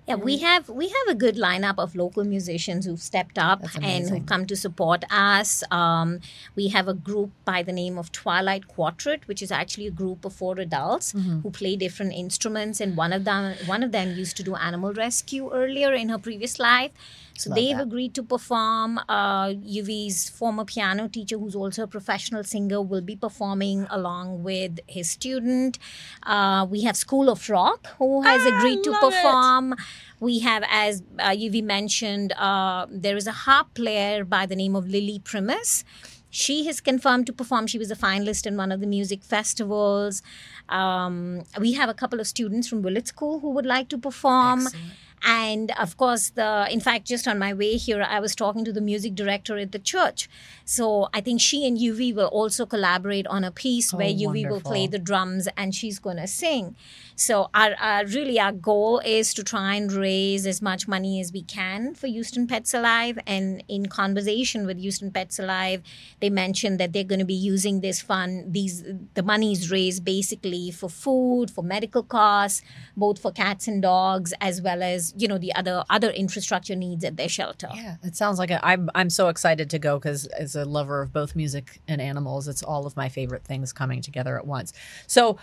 Yeah, 0.08 0.16
we 0.16 0.38
have 0.40 0.70
we 0.70 0.88
have 0.88 1.08
a 1.10 1.14
good 1.14 1.36
lineup 1.36 1.76
of 1.78 1.96
local 1.96 2.24
musicians 2.24 2.88
who've 2.88 3.00
stepped 3.00 3.38
up 3.38 3.62
and 3.80 4.10
who've 4.10 4.26
come 4.26 4.48
to 4.48 4.56
support 4.56 5.04
us. 5.12 5.64
Um, 5.70 6.22
we 6.56 6.70
have 6.70 6.88
a 6.88 6.96
group 6.96 7.30
by 7.46 7.62
the 7.62 7.72
name 7.72 8.00
of 8.00 8.12
Twilight 8.12 8.68
Quartet, 8.68 9.28
which 9.28 9.44
is 9.44 9.52
actually 9.52 9.86
a 9.86 9.92
group 9.92 10.26
of 10.26 10.34
four 10.34 10.58
adults 10.60 11.14
Mm-hmm. 11.14 11.42
who 11.42 11.52
play 11.52 11.76
different 11.76 12.14
instruments, 12.14 12.82
and 12.82 12.98
one 12.98 13.14
of 13.14 13.24
them 13.24 13.54
one 13.68 13.84
of 13.84 13.92
them 13.92 14.16
used 14.18 14.36
to 14.38 14.44
do 14.44 14.56
animal 14.56 14.94
rescue 14.94 15.52
earlier 15.54 15.94
in 15.94 16.10
her 16.10 16.18
previous 16.18 16.58
life. 16.58 16.92
So 17.40 17.50
Love 17.50 17.56
they've 17.58 17.78
that. 17.78 17.84
agreed 17.90 18.14
to 18.16 18.24
perform. 18.24 19.00
Uh, 19.08 19.48
Yuvi's 19.76 20.30
former 20.30 20.66
piano 20.66 21.08
teacher, 21.08 21.38
who's 21.42 21.56
also 21.56 21.84
a 21.84 21.88
professional 21.88 22.44
singer, 22.44 22.82
will 22.82 23.06
be 23.14 23.16
performing 23.16 23.88
along 23.90 24.44
with 24.44 24.74
his 24.88 25.10
student. 25.10 25.80
Uh, 26.24 26.68
we 26.70 26.80
have 26.88 26.98
School 26.98 27.30
of 27.30 27.50
Rock, 27.50 27.82
who 27.98 28.22
has 28.24 28.42
Ah, 28.46 28.58
agreed 28.58 28.84
to 28.84 28.92
love 28.92 29.14
it. 29.14 29.16
perform. 29.16 29.76
We 30.20 30.40
have, 30.40 30.64
as 30.70 31.02
uh, 31.18 31.30
Yuvi 31.42 31.64
mentioned, 31.64 32.34
uh, 32.34 32.88
there 32.92 33.16
is 33.16 33.26
a 33.26 33.32
harp 33.46 33.74
player 33.74 34.26
by 34.26 34.46
the 34.46 34.56
name 34.64 34.76
of 34.76 34.84
Lily 34.90 35.20
Primus. 35.24 35.86
She 36.32 36.66
has 36.68 36.80
confirmed 36.82 37.26
to 37.28 37.34
perform. 37.34 37.68
She 37.68 37.80
was 37.80 37.90
a 37.90 37.96
finalist 37.96 38.46
in 38.46 38.56
one 38.64 38.72
of 38.72 38.82
the 38.82 38.86
music 38.98 39.24
festivals. 39.24 40.22
Um, 40.68 41.44
we 41.60 41.74
have 41.74 41.90
a 41.90 41.94
couple 41.94 42.20
of 42.20 42.28
students 42.28 42.68
from 42.68 42.82
Willett 42.84 43.08
School 43.08 43.40
who 43.40 43.50
would 43.52 43.66
like 43.66 43.88
to 43.90 43.98
perform. 43.98 44.68
Excellent. 44.68 44.94
And 45.24 45.72
of 45.78 45.98
course, 45.98 46.30
the 46.30 46.68
in 46.72 46.80
fact, 46.80 47.06
just 47.06 47.28
on 47.28 47.38
my 47.40 47.54
way 47.54 47.76
here, 47.76 48.02
I 48.02 48.20
was 48.20 48.36
talking 48.36 48.64
to 48.66 48.74
the 48.74 48.82
music 48.82 49.16
director 49.16 49.58
at 49.58 49.72
the 49.72 49.80
church. 49.80 50.30
So 50.66 51.10
I 51.14 51.22
think 51.22 51.42
she 51.42 51.68
and 51.68 51.78
Yuvi 51.78 52.14
will 52.14 52.28
also 52.28 52.66
collaborate 52.66 53.28
on 53.28 53.44
a 53.44 53.52
piece 53.52 53.94
Oh, 53.94 53.98
where 53.98 54.10
Yuvi 54.10 54.48
will 54.50 54.62
play 54.62 54.88
the 54.88 55.00
drums 55.00 55.48
and 55.58 55.74
she's 55.74 56.00
going 56.00 56.18
to 56.18 56.28
sing. 56.28 56.76
So 57.16 57.50
our, 57.54 57.76
our 57.80 58.06
really 58.06 58.40
our 58.40 58.54
goal 58.54 59.00
is 59.00 59.34
to 59.34 59.44
try 59.44 59.76
and 59.76 59.92
raise 59.92 60.48
as 60.48 60.62
much 60.62 60.88
money 60.88 61.20
as 61.20 61.34
we 61.34 61.42
can 61.44 61.94
for 61.96 62.08
Houston 62.08 62.48
Pets 62.48 62.74
Alive. 62.74 63.20
And 63.28 63.64
in 63.68 63.88
conversation 63.88 64.66
with 64.66 64.78
Houston 64.80 65.12
Pets 65.12 65.40
Alive, 65.40 65.82
they 66.22 66.30
mentioned 66.30 66.80
that 66.80 66.94
they're 66.94 67.04
going 67.04 67.20
to 67.20 67.26
be 67.26 67.34
using 67.34 67.82
this 67.82 68.02
fund. 68.02 68.54
These 68.54 68.84
the 69.16 69.24
money 69.24 69.52
is 69.52 69.70
raised 69.70 70.06
basically 70.06 70.72
for 70.72 70.90
food, 70.90 71.52
for 71.52 71.64
medical 71.64 72.04
costs, 72.04 72.62
both 72.96 73.20
for 73.20 73.32
cats 73.32 73.68
and 73.68 73.82
dogs, 73.82 74.34
as 74.40 74.62
well 74.62 74.82
as 74.82 75.09
you 75.18 75.28
know 75.28 75.38
the 75.38 75.54
other 75.56 75.84
other 75.90 76.10
infrastructure 76.10 76.76
needs 76.76 77.04
at 77.04 77.18
their 77.18 77.30
shelter. 77.30 77.70
Yeah, 77.74 77.98
it 78.04 78.16
sounds 78.16 78.40
like 78.40 78.52
a, 78.52 78.66
I'm 78.66 78.90
I'm 78.96 79.10
so 79.10 79.30
excited 79.30 79.70
to 79.72 79.80
go 79.80 79.98
because 79.98 80.26
as 80.28 80.56
a 80.56 80.66
lover 80.66 81.02
of 81.02 81.14
both 81.14 81.36
music 81.36 81.82
and 81.88 82.02
animals, 82.02 82.48
it's 82.48 82.64
all 82.64 82.86
of 82.86 82.96
my 82.96 83.10
favorite 83.10 83.44
things 83.44 83.74
coming 83.74 84.02
together 84.02 84.38
at 84.38 84.46
once. 84.46 84.74
So 85.08 85.38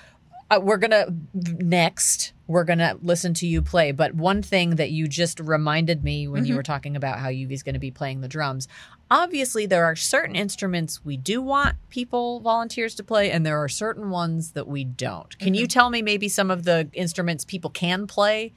uh, 0.50 0.60
we're 0.62 0.76
gonna 0.76 1.06
next 1.34 2.32
we're 2.46 2.64
gonna 2.64 2.96
listen 3.02 3.34
to 3.34 3.46
you 3.46 3.62
play. 3.62 3.90
But 3.90 4.14
one 4.14 4.42
thing 4.42 4.76
that 4.76 4.90
you 4.90 5.08
just 5.08 5.40
reminded 5.40 6.04
me 6.04 6.28
when 6.28 6.44
you 6.44 6.54
were 6.54 6.62
talking 6.62 6.94
about 6.94 7.18
how 7.18 7.28
Yuvi's 7.28 7.64
going 7.64 7.74
to 7.74 7.80
be 7.80 7.90
playing 7.90 8.20
the 8.20 8.28
drums. 8.28 8.68
Obviously, 9.10 9.66
there 9.66 9.84
are 9.84 9.96
certain 9.96 10.36
instruments 10.36 11.04
we 11.04 11.16
do 11.16 11.42
want 11.42 11.76
people 11.90 12.40
volunteers 12.40 12.94
to 12.96 13.04
play, 13.04 13.30
and 13.30 13.44
there 13.44 13.62
are 13.62 13.68
certain 13.68 14.10
ones 14.10 14.52
that 14.52 14.68
we 14.68 14.84
don't. 14.84 15.36
Can 15.38 15.54
you 15.54 15.66
tell 15.66 15.90
me 15.90 16.02
maybe 16.02 16.28
some 16.28 16.50
of 16.50 16.64
the 16.64 16.88
instruments 16.92 17.44
people 17.44 17.70
can 17.70 18.06
play? 18.06 18.52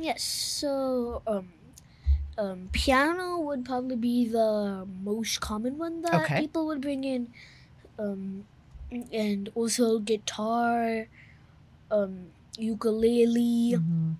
Yes. 0.00 0.22
So, 0.24 1.22
um, 1.26 1.52
um, 2.38 2.70
piano 2.72 3.40
would 3.40 3.64
probably 3.64 3.96
be 3.96 4.28
the 4.28 4.86
most 4.86 5.40
common 5.40 5.78
one 5.78 6.02
that 6.02 6.34
Okay. 6.34 6.36
people 6.36 6.66
would 6.66 6.80
bring 6.80 7.04
in, 7.04 7.34
um, 7.98 8.48
and 9.12 9.50
also 9.54 9.98
guitar, 10.00 11.08
um, 11.90 12.32
ukulele, 12.58 13.76
Mm-hmm. 13.76 14.12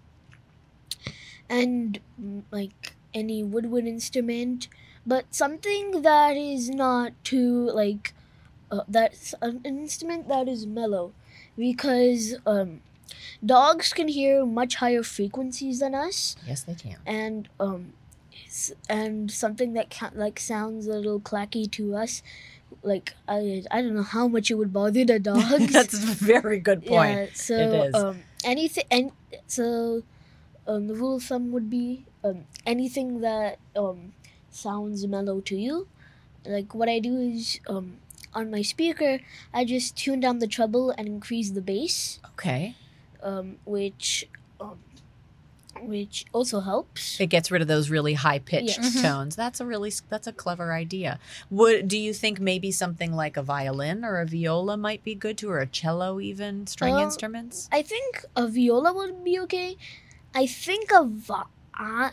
and 1.48 2.00
mm, 2.20 2.44
like 2.50 2.96
any 3.14 3.42
woodwind 3.42 3.88
instrument. 3.88 4.68
But 5.06 5.34
something 5.34 6.02
that 6.02 6.36
is 6.36 6.68
not 6.70 7.12
too 7.24 7.70
like 7.70 8.14
uh, 8.70 8.84
that's 8.88 9.34
an 9.42 9.62
instrument 9.64 10.28
that 10.28 10.48
is 10.48 10.66
mellow, 10.66 11.14
because 11.56 12.36
um, 12.46 12.82
dogs 13.44 13.92
can 13.92 14.08
hear 14.08 14.44
much 14.46 14.76
higher 14.76 15.02
frequencies 15.02 15.80
than 15.80 15.94
us. 15.94 16.36
Yes, 16.46 16.62
they 16.62 16.74
can. 16.74 16.96
and 17.06 17.48
um 17.58 17.92
and 18.88 19.30
something 19.30 19.72
that 19.74 19.90
ca- 19.90 20.10
like 20.14 20.38
sounds 20.40 20.86
a 20.86 20.94
little 20.94 21.20
clacky 21.20 21.70
to 21.70 21.94
us 21.94 22.22
like 22.82 23.14
i 23.28 23.62
i 23.70 23.80
don't 23.82 23.94
know 23.94 24.02
how 24.02 24.26
much 24.28 24.50
it 24.50 24.54
would 24.54 24.72
bother 24.72 25.04
the 25.04 25.18
dogs 25.32 25.72
That's 25.72 25.94
a 25.94 26.14
very 26.14 26.58
good 26.58 26.84
point. 26.86 27.18
yeah 27.18 27.26
so 27.34 27.54
It 27.54 27.72
is. 27.88 27.94
um 27.94 28.22
anything 28.44 28.84
and 28.90 29.12
so 29.46 30.02
um 30.66 30.86
the 30.88 30.94
rule 30.94 31.16
of 31.16 31.22
thumb 31.24 31.50
would 31.52 31.68
be 31.70 32.04
um 32.24 32.44
anything 32.66 33.20
that 33.20 33.58
um 33.76 34.12
sounds 34.50 35.06
mellow 35.06 35.40
to 35.42 35.56
you 35.56 35.86
like 36.46 36.74
what 36.74 36.88
i 36.88 36.98
do 36.98 37.18
is 37.18 37.60
um 37.68 37.98
on 38.34 38.50
my 38.50 38.62
speaker 38.62 39.18
i 39.52 39.64
just 39.64 39.96
tune 39.96 40.20
down 40.20 40.38
the 40.38 40.46
treble 40.46 40.90
and 40.96 41.06
increase 41.08 41.50
the 41.50 41.62
bass 41.62 42.18
Okay. 42.34 42.74
Um 43.22 43.56
which 43.64 44.28
um 44.60 44.78
which 45.82 46.26
also 46.32 46.60
helps 46.60 47.18
It 47.20 47.26
gets 47.28 47.50
rid 47.50 47.62
of 47.62 47.68
those 47.68 47.88
really 47.90 48.14
high 48.14 48.38
pitched 48.40 48.78
Yes. 48.78 48.96
Mhm. 48.96 49.02
tones. 49.02 49.36
That's 49.36 49.60
a 49.60 49.66
really 49.66 49.92
that's 50.08 50.26
a 50.26 50.32
clever 50.32 50.72
idea. 50.74 51.18
Would 51.48 51.88
do 51.88 51.96
you 51.96 52.12
think 52.12 52.38
maybe 52.40 52.70
something 52.70 53.12
like 53.14 53.36
a 53.36 53.42
violin 53.42 54.04
or 54.04 54.18
a 54.20 54.26
viola 54.26 54.76
might 54.76 55.02
be 55.04 55.14
good 55.14 55.38
too, 55.38 55.48
or 55.48 55.60
a 55.60 55.66
cello 55.66 56.20
even 56.20 56.66
string 56.66 56.94
Uh, 56.94 57.04
instruments? 57.04 57.68
I 57.72 57.82
think 57.82 58.24
a 58.36 58.46
viola 58.48 58.92
would 58.92 59.22
be 59.24 59.38
okay. 59.40 59.76
I 60.34 60.46
think 60.46 60.90
a 60.92 61.04
vi- 61.04 61.44
I, 61.74 62.10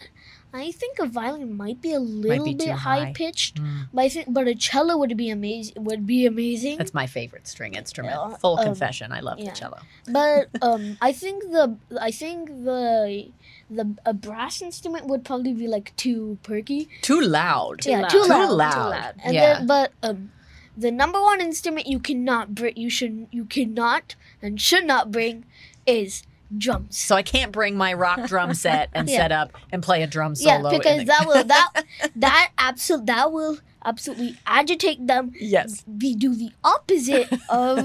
I 0.53 0.71
think 0.71 0.97
a 0.99 1.05
violin 1.05 1.55
might 1.55 1.81
be 1.81 1.93
a 1.93 1.99
little 1.99 2.53
bit 2.53 2.69
high. 2.69 3.05
high 3.05 3.13
pitched, 3.13 3.62
Mm, 3.62 3.88
but 3.93 4.01
I 4.01 4.10
think 4.10 4.33
but 4.33 4.47
a 4.47 4.55
cello 4.55 4.97
would 4.97 5.15
be 5.17 5.29
amazing. 5.29 5.83
Would 5.83 6.05
be 6.07 6.25
amazing. 6.25 6.77
that's 6.77 6.93
my 6.93 7.05
favorite 7.07 7.47
string 7.47 7.75
instrument. 7.75 8.15
Yeah, 8.15 8.36
Full 8.38 8.57
um, 8.60 8.65
confession, 8.65 9.12
I 9.12 9.19
love 9.19 9.39
yeah. 9.39 9.49
the 9.51 9.55
cello. 9.55 9.79
but 10.10 10.49
um, 10.62 10.97
I 11.01 11.12
think 11.12 11.43
the 11.51 11.75
I 11.99 12.12
think 12.12 12.47
the 12.49 13.29
the 13.69 13.95
a 14.05 14.13
brass 14.13 14.62
instrument 14.62 15.07
would 15.07 15.23
probably 15.25 15.53
be 15.53 15.67
like 15.67 15.95
too 15.97 16.38
perky. 16.43 16.88
Too 17.01 17.21
loud. 17.21 17.81
Too 17.81 17.91
yeah, 17.91 18.01
loud. 18.01 18.10
too 18.10 18.23
Too 18.23 18.29
loud. 18.29 18.51
loud. 18.51 18.73
Too 18.73 18.89
loud. 18.89 19.13
And 19.25 19.33
yeah. 19.36 19.53
then, 19.57 19.67
but 19.67 19.91
um, 20.01 20.31
the 20.77 20.91
number 20.91 21.21
one 21.21 21.41
instrument 21.41 21.88
you 21.88 21.99
cannot 21.99 22.55
bring, 22.55 22.77
you 22.77 22.89
should, 22.89 23.27
you 23.31 23.45
cannot 23.45 24.15
and 24.41 24.62
should 24.62 24.86
not 24.86 25.12
bring, 25.12 25.43
is 25.86 26.23
drums. 26.55 26.97
so 26.97 27.15
I 27.15 27.23
can't 27.23 27.51
bring 27.51 27.75
my 27.77 27.93
rock 27.93 28.27
drum 28.27 28.53
set 28.65 28.89
and 28.93 29.10
Yeah. 29.10 29.17
set 29.17 29.31
up 29.31 29.51
and 29.71 29.81
play 29.83 30.03
a 30.03 30.07
drum 30.07 30.33
Yeah, 30.38 30.57
solo. 30.57 30.69
in 30.69 30.77
because 30.79 30.97
the- 30.99 31.05
that 31.05 31.25
will 31.27 31.43
that 31.55 31.83
that 32.15 32.51
absolute 32.57 33.05
that 33.07 33.31
will 33.31 33.57
absolutely 33.83 34.38
agitate 34.45 35.05
them. 35.07 35.31
yes. 35.39 35.83
We 35.88 36.15
do 36.15 36.36
the 36.36 36.51
opposite 36.63 37.31
of 37.49 37.79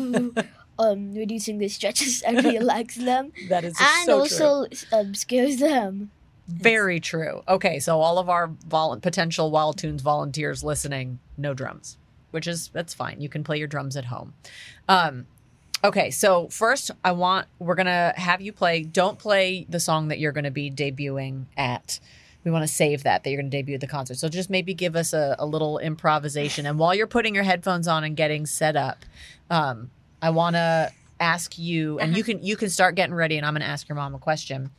um 0.79 1.15
reducing 1.15 1.59
the 1.59 1.69
stresses 1.69 2.23
and 2.23 2.45
relax 2.45 2.97
them, 2.97 3.33
That 3.49 3.65
is 3.65 3.75
and 3.81 4.07
so 4.07 4.27
true. 4.27 4.47
also 4.47 4.67
um, 4.93 5.15
scares 5.15 5.57
them. 5.59 6.11
Very 6.49 6.99
true. 6.99 7.43
Okay, 7.49 7.79
so 7.79 8.01
all 8.01 8.19
of 8.19 8.29
our 8.29 8.49
vol- 8.67 8.99
potential 9.01 9.51
Wild 9.51 9.79
Tunes 9.79 10.03
volunteers 10.03 10.65
listening, 10.65 11.19
no 11.39 11.55
drums, 11.55 11.99
which 12.33 12.47
is 12.49 12.69
that's 12.73 12.95
fine. 12.95 13.21
You 13.21 13.29
can 13.29 13.45
play 13.45 13.59
your 13.59 13.69
drums 13.69 13.97
at 13.97 14.07
home. 14.07 14.35
Um, 14.89 15.27
okay, 15.85 16.11
so 16.11 16.49
first, 16.49 16.91
I 17.05 17.13
want 17.13 17.47
we're 17.59 17.75
gonna 17.75 18.13
have 18.17 18.41
you 18.41 18.53
play. 18.53 18.83
Don't 18.83 19.19
play 19.19 19.67
the 19.69 19.81
song 19.81 20.09
that 20.09 20.19
you're 20.19 20.33
gonna 20.33 20.51
be 20.51 20.71
debuting 20.71 21.47
at. 21.57 22.01
We 22.45 22.51
want 22.51 22.65
to 22.65 22.73
save 22.73 23.05
that 23.05 23.23
that 23.23 23.31
you're 23.31 23.41
gonna 23.41 23.51
debut 23.51 23.75
at 23.75 23.81
the 23.81 23.87
concert. 23.87 24.17
So 24.17 24.29
just 24.29 24.51
maybe 24.51 24.75
give 24.75 24.97
us 24.97 25.13
a, 25.13 25.37
a 25.39 25.47
little 25.47 25.79
improvisation, 25.79 26.67
and 26.67 26.79
while 26.79 26.95
you're 26.95 27.07
putting 27.07 27.35
your 27.35 27.45
headphones 27.45 27.87
on 27.89 28.05
and 28.05 28.17
getting 28.17 28.47
set 28.47 28.77
up, 28.77 29.05
um, 29.51 29.91
I 30.21 30.31
want 30.31 30.57
to 30.57 30.93
ask 31.21 31.59
you, 31.59 31.99
and 32.01 32.17
you 32.17 32.25
can 32.25 32.43
you 32.43 32.57
can 32.57 32.69
start 32.69 32.95
getting 32.95 33.15
ready, 33.15 33.37
and 33.37 33.47
I'm 33.47 33.55
gonna 33.55 33.65
ask 33.65 33.89
your 33.89 33.97
mom 33.97 34.15
a 34.15 34.19
question. 34.19 34.71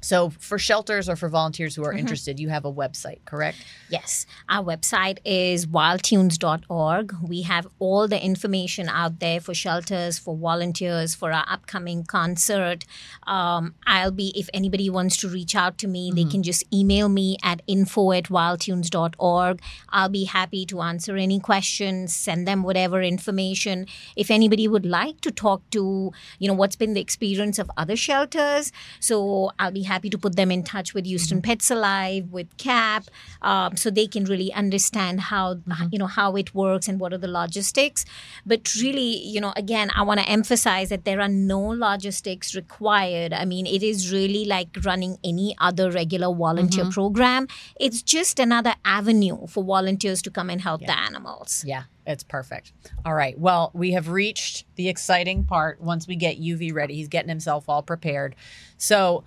So 0.00 0.30
for 0.30 0.58
shelters 0.58 1.08
or 1.08 1.16
for 1.16 1.28
volunteers 1.28 1.74
who 1.74 1.84
are 1.84 1.92
interested, 1.92 2.38
you 2.38 2.48
have 2.48 2.64
a 2.64 2.72
website, 2.72 3.24
correct? 3.24 3.58
Yes, 3.88 4.26
our 4.48 4.64
website 4.64 5.18
is 5.24 5.66
wildtunes.org. 5.66 7.14
We 7.22 7.42
have 7.42 7.66
all 7.78 8.06
the 8.06 8.22
information 8.22 8.88
out 8.88 9.18
there 9.18 9.40
for 9.40 9.54
shelters, 9.54 10.18
for 10.18 10.36
volunteers, 10.36 11.14
for 11.14 11.32
our 11.32 11.44
upcoming 11.48 12.04
concert. 12.04 12.84
Um, 13.26 13.74
I'll 13.86 14.12
be, 14.12 14.32
if 14.36 14.48
anybody 14.54 14.88
wants 14.90 15.16
to 15.18 15.28
reach 15.28 15.56
out 15.56 15.78
to 15.78 15.88
me, 15.88 16.12
they 16.14 16.24
can 16.24 16.42
just 16.42 16.62
email 16.72 17.08
me 17.08 17.36
at 17.42 17.62
info 17.66 18.12
at 18.12 18.24
wildtunes.org. 18.24 19.60
I'll 19.88 20.08
be 20.08 20.24
happy 20.24 20.66
to 20.66 20.80
answer 20.80 21.16
any 21.16 21.40
questions, 21.40 22.14
send 22.14 22.46
them 22.46 22.62
whatever 22.62 23.02
information. 23.02 23.86
If 24.14 24.30
anybody 24.30 24.68
would 24.68 24.86
like 24.86 25.20
to 25.22 25.30
talk 25.30 25.68
to, 25.70 26.12
you 26.38 26.48
know, 26.48 26.54
what's 26.54 26.76
been 26.76 26.94
the 26.94 27.00
experience 27.00 27.58
of 27.58 27.70
other 27.76 27.96
shelters, 27.96 28.72
so 29.00 29.50
I'll 29.58 29.65
be 29.72 29.82
happy 29.82 30.10
to 30.10 30.18
put 30.18 30.36
them 30.36 30.50
in 30.50 30.62
touch 30.62 30.94
with 30.94 31.06
Houston 31.06 31.38
mm-hmm. 31.38 31.50
Pets 31.50 31.70
Alive, 31.70 32.28
with 32.30 32.56
CAP, 32.56 33.04
um, 33.42 33.76
so 33.76 33.90
they 33.90 34.06
can 34.06 34.24
really 34.24 34.52
understand 34.52 35.20
how 35.20 35.54
mm-hmm. 35.54 35.88
you 35.92 35.98
know 35.98 36.06
how 36.06 36.36
it 36.36 36.54
works 36.54 36.88
and 36.88 37.00
what 37.00 37.12
are 37.12 37.18
the 37.18 37.28
logistics. 37.28 38.04
But 38.44 38.74
really, 38.76 39.18
you 39.18 39.40
know, 39.40 39.52
again, 39.56 39.90
I 39.94 40.02
want 40.02 40.20
to 40.20 40.28
emphasize 40.28 40.88
that 40.88 41.04
there 41.04 41.20
are 41.20 41.28
no 41.28 41.60
logistics 41.60 42.54
required. 42.54 43.32
I 43.32 43.44
mean, 43.44 43.66
it 43.66 43.82
is 43.82 44.12
really 44.12 44.44
like 44.44 44.68
running 44.84 45.18
any 45.24 45.54
other 45.58 45.90
regular 45.90 46.34
volunteer 46.34 46.84
mm-hmm. 46.84 46.90
program. 46.90 47.48
It's 47.78 48.02
just 48.02 48.38
another 48.38 48.74
avenue 48.84 49.46
for 49.46 49.64
volunteers 49.64 50.22
to 50.22 50.30
come 50.30 50.50
and 50.50 50.60
help 50.60 50.80
the 50.80 50.98
animals. 50.98 51.64
Yeah, 51.66 51.84
it's 52.06 52.22
perfect. 52.22 52.72
All 53.04 53.14
right. 53.14 53.38
Well, 53.38 53.70
we 53.74 53.92
have 53.92 54.08
reached 54.08 54.64
the 54.76 54.88
exciting 54.88 55.44
part 55.44 55.80
once 55.80 56.06
we 56.06 56.16
get 56.16 56.40
Yuvi 56.40 56.72
ready. 56.72 56.94
He's 56.94 57.08
getting 57.08 57.28
himself 57.28 57.68
all 57.68 57.82
prepared. 57.82 58.36
So 58.78 59.24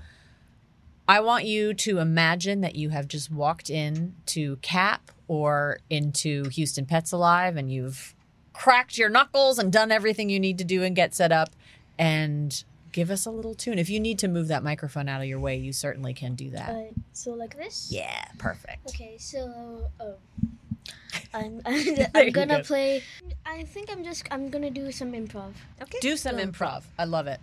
I 1.10 1.20
want 1.22 1.46
you 1.46 1.74
to 1.74 1.98
imagine 1.98 2.62
that 2.62 2.76
you 2.76 2.90
have 2.90 3.08
just 3.08 3.32
walked 3.32 3.70
in 3.72 4.16
to 4.28 4.58
CAP 4.62 5.12
or 5.28 5.80
into 5.90 6.48
Houston 6.50 6.86
Pets 6.86 7.12
Alive 7.12 7.58
and 7.58 7.72
you've 7.74 8.14
cracked 8.54 8.98
your 8.98 9.10
knuckles 9.10 9.58
and 9.58 9.72
done 9.74 9.92
everything 9.92 10.30
you 10.30 10.40
need 10.40 10.60
to 10.60 10.64
do 10.64 10.84
and 10.84 10.96
get 10.96 11.16
set 11.16 11.32
up 11.32 11.50
and 11.98 12.64
give 12.92 13.10
us 13.10 13.26
a 13.26 13.32
little 13.32 13.56
tune. 13.56 13.80
If 13.80 13.90
you 13.90 14.00
need 14.00 14.20
to 14.20 14.28
move 14.28 14.50
that 14.50 14.64
microphone 14.64 15.10
out 15.10 15.20
of 15.22 15.28
your 15.28 15.40
way, 15.40 15.58
you 15.58 15.74
certainly 15.74 16.14
can 16.14 16.36
do 16.36 16.52
that. 16.52 16.70
Uh, 16.70 16.84
so 17.14 17.32
like 17.34 17.58
this. 17.58 17.90
yeah, 17.92 18.26
perfect. 18.38 18.88
Okay, 18.90 19.16
so 19.18 19.90
oh, 20.00 20.14
I'm 21.34 21.60
There 21.66 22.08
I'm 22.14 22.30
gonna 22.32 22.58
go. 22.58 22.64
play. 22.64 23.04
I 23.46 23.64
think 23.64 23.90
I'm 23.92 24.04
just 24.04 24.28
I'm 24.30 24.50
gonna 24.50 24.70
do 24.70 24.92
some 24.92 25.14
improv. 25.14 25.54
Okay. 25.82 25.98
Do 26.02 26.16
some 26.18 26.38
Yeah. 26.38 26.46
improv. 26.46 26.84
I 27.00 27.06
love 27.06 27.26
it. 27.26 27.40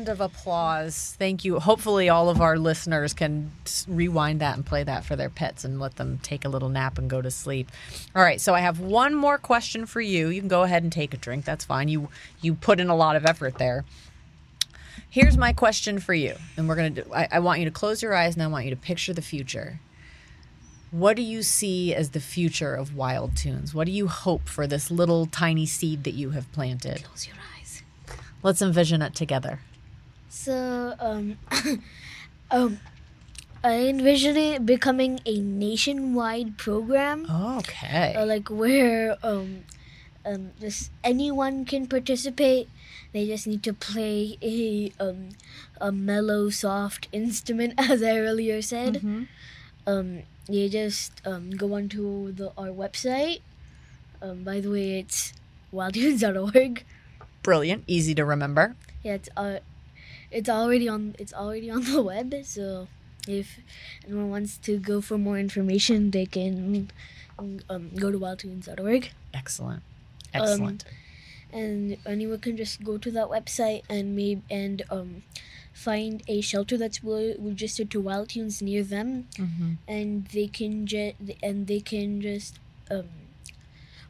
Round 0.00 0.08
of 0.08 0.20
applause. 0.20 1.14
Thank 1.18 1.44
you. 1.44 1.60
Hopefully, 1.60 2.08
all 2.08 2.30
of 2.30 2.40
our 2.40 2.58
listeners 2.58 3.12
can 3.12 3.52
rewind 3.86 4.40
that 4.40 4.56
and 4.56 4.64
play 4.64 4.82
that 4.82 5.04
for 5.04 5.14
their 5.14 5.28
pets 5.28 5.62
and 5.64 5.78
let 5.78 5.96
them 5.96 6.18
take 6.22 6.44
a 6.44 6.48
little 6.48 6.70
nap 6.70 6.96
and 6.96 7.10
go 7.10 7.20
to 7.20 7.30
sleep. 7.30 7.70
All 8.16 8.22
right. 8.22 8.40
So 8.40 8.54
I 8.54 8.60
have 8.60 8.80
one 8.80 9.14
more 9.14 9.36
question 9.36 9.84
for 9.84 10.00
you. 10.00 10.28
You 10.28 10.40
can 10.40 10.48
go 10.48 10.62
ahead 10.62 10.82
and 10.82 10.90
take 10.90 11.12
a 11.12 11.18
drink. 11.18 11.44
That's 11.44 11.64
fine. 11.66 11.88
You 11.88 12.08
you 12.40 12.54
put 12.54 12.80
in 12.80 12.88
a 12.88 12.96
lot 12.96 13.14
of 13.16 13.26
effort 13.26 13.58
there. 13.58 13.84
Here's 15.10 15.36
my 15.36 15.52
question 15.52 15.98
for 15.98 16.14
you, 16.14 16.36
and 16.56 16.68
we're 16.68 16.76
gonna 16.76 16.90
do. 16.90 17.04
I, 17.14 17.28
I 17.32 17.38
want 17.40 17.58
you 17.58 17.66
to 17.66 17.70
close 17.70 18.02
your 18.02 18.14
eyes 18.14 18.34
and 18.34 18.42
I 18.42 18.46
want 18.46 18.64
you 18.64 18.70
to 18.70 18.80
picture 18.80 19.12
the 19.12 19.22
future. 19.22 19.80
What 20.90 21.14
do 21.14 21.22
you 21.22 21.42
see 21.42 21.94
as 21.94 22.10
the 22.10 22.20
future 22.20 22.74
of 22.74 22.96
Wild 22.96 23.36
Tunes? 23.36 23.74
What 23.74 23.84
do 23.86 23.92
you 23.92 24.08
hope 24.08 24.48
for 24.48 24.66
this 24.66 24.90
little 24.90 25.26
tiny 25.26 25.66
seed 25.66 26.02
that 26.04 26.14
you 26.14 26.30
have 26.30 26.50
planted? 26.52 27.04
Close 27.04 27.28
your 27.28 27.36
eyes. 27.56 27.82
Let's 28.42 28.62
envision 28.62 29.00
it 29.02 29.14
together. 29.14 29.60
So, 30.30 30.94
um, 31.00 31.36
um, 32.50 32.78
I 33.62 33.88
envision 33.90 34.36
it 34.36 34.64
becoming 34.64 35.20
a 35.26 35.38
nationwide 35.40 36.56
program, 36.56 37.26
Okay. 37.58 38.14
uh, 38.16 38.24
like 38.24 38.48
where 38.48 39.18
um, 39.22 39.64
um, 40.24 40.52
just 40.60 40.90
anyone 41.04 41.64
can 41.66 41.86
participate. 41.86 42.68
They 43.12 43.26
just 43.26 43.46
need 43.46 43.62
to 43.64 43.74
play 43.74 44.38
a 44.40 44.92
um, 45.02 45.30
a 45.80 45.90
mellow, 45.90 46.48
soft 46.48 47.08
instrument, 47.12 47.74
as 47.76 48.00
I 48.02 48.16
earlier 48.18 48.62
said. 48.62 49.02
Mhm. 49.02 49.26
Um, 49.86 50.22
you 50.48 50.68
just 50.70 51.20
um, 51.26 51.50
go 51.50 51.74
onto 51.74 52.30
the 52.32 52.52
our 52.56 52.70
website. 52.70 53.40
Um, 54.22 54.44
by 54.44 54.60
the 54.60 54.70
way, 54.70 55.00
it's 55.00 55.32
wildtunes.org. 55.74 56.84
Brilliant. 57.42 57.82
Easy 57.88 58.14
to 58.14 58.24
remember. 58.24 58.76
Yeah, 59.02 59.14
it's 59.14 59.28
uh, 59.36 59.58
it's 60.30 60.48
already 60.48 60.88
on 60.88 61.14
it's 61.18 61.32
already 61.34 61.70
on 61.76 61.84
the 61.84 62.02
web. 62.02 62.34
So 62.44 62.88
if 63.28 63.58
anyone 64.06 64.30
wants 64.30 64.56
to 64.58 64.78
go 64.78 65.00
for 65.00 65.18
more 65.18 65.38
information, 65.38 66.10
they 66.10 66.26
can 66.26 66.90
um, 67.38 67.90
go 67.96 68.10
to 68.10 68.18
wildtunes.org. 68.18 69.10
Excellent. 69.34 69.82
Um, 70.34 70.42
Excellent. 70.42 70.84
and 71.52 71.96
anyone 72.06 72.38
can 72.38 72.56
just 72.56 72.82
go 72.84 72.98
to 72.98 73.10
that 73.10 73.26
website 73.28 73.82
and 73.88 74.14
maybe 74.14 74.42
and 74.50 74.82
um, 74.90 75.22
find 75.72 76.22
a 76.28 76.40
shelter 76.40 76.76
that's 76.76 77.02
registered 77.02 77.90
to 77.90 78.00
Wild 78.00 78.28
Tunes 78.30 78.60
near 78.62 78.82
them, 78.84 79.26
Mhm. 79.36 79.78
and 79.88 80.26
they 80.28 80.46
can 80.46 80.86
just 80.86 81.16
and 81.42 81.66
they 81.66 81.80
can 81.80 82.20
just 82.20 82.58
um, 82.90 83.08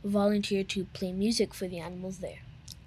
volunteer 0.05 0.65
to 0.65 0.85
play 0.93 1.13
music 1.13 1.55
for 1.55 1.69
the 1.69 1.79
animals 1.79 2.19
there. 2.19 2.41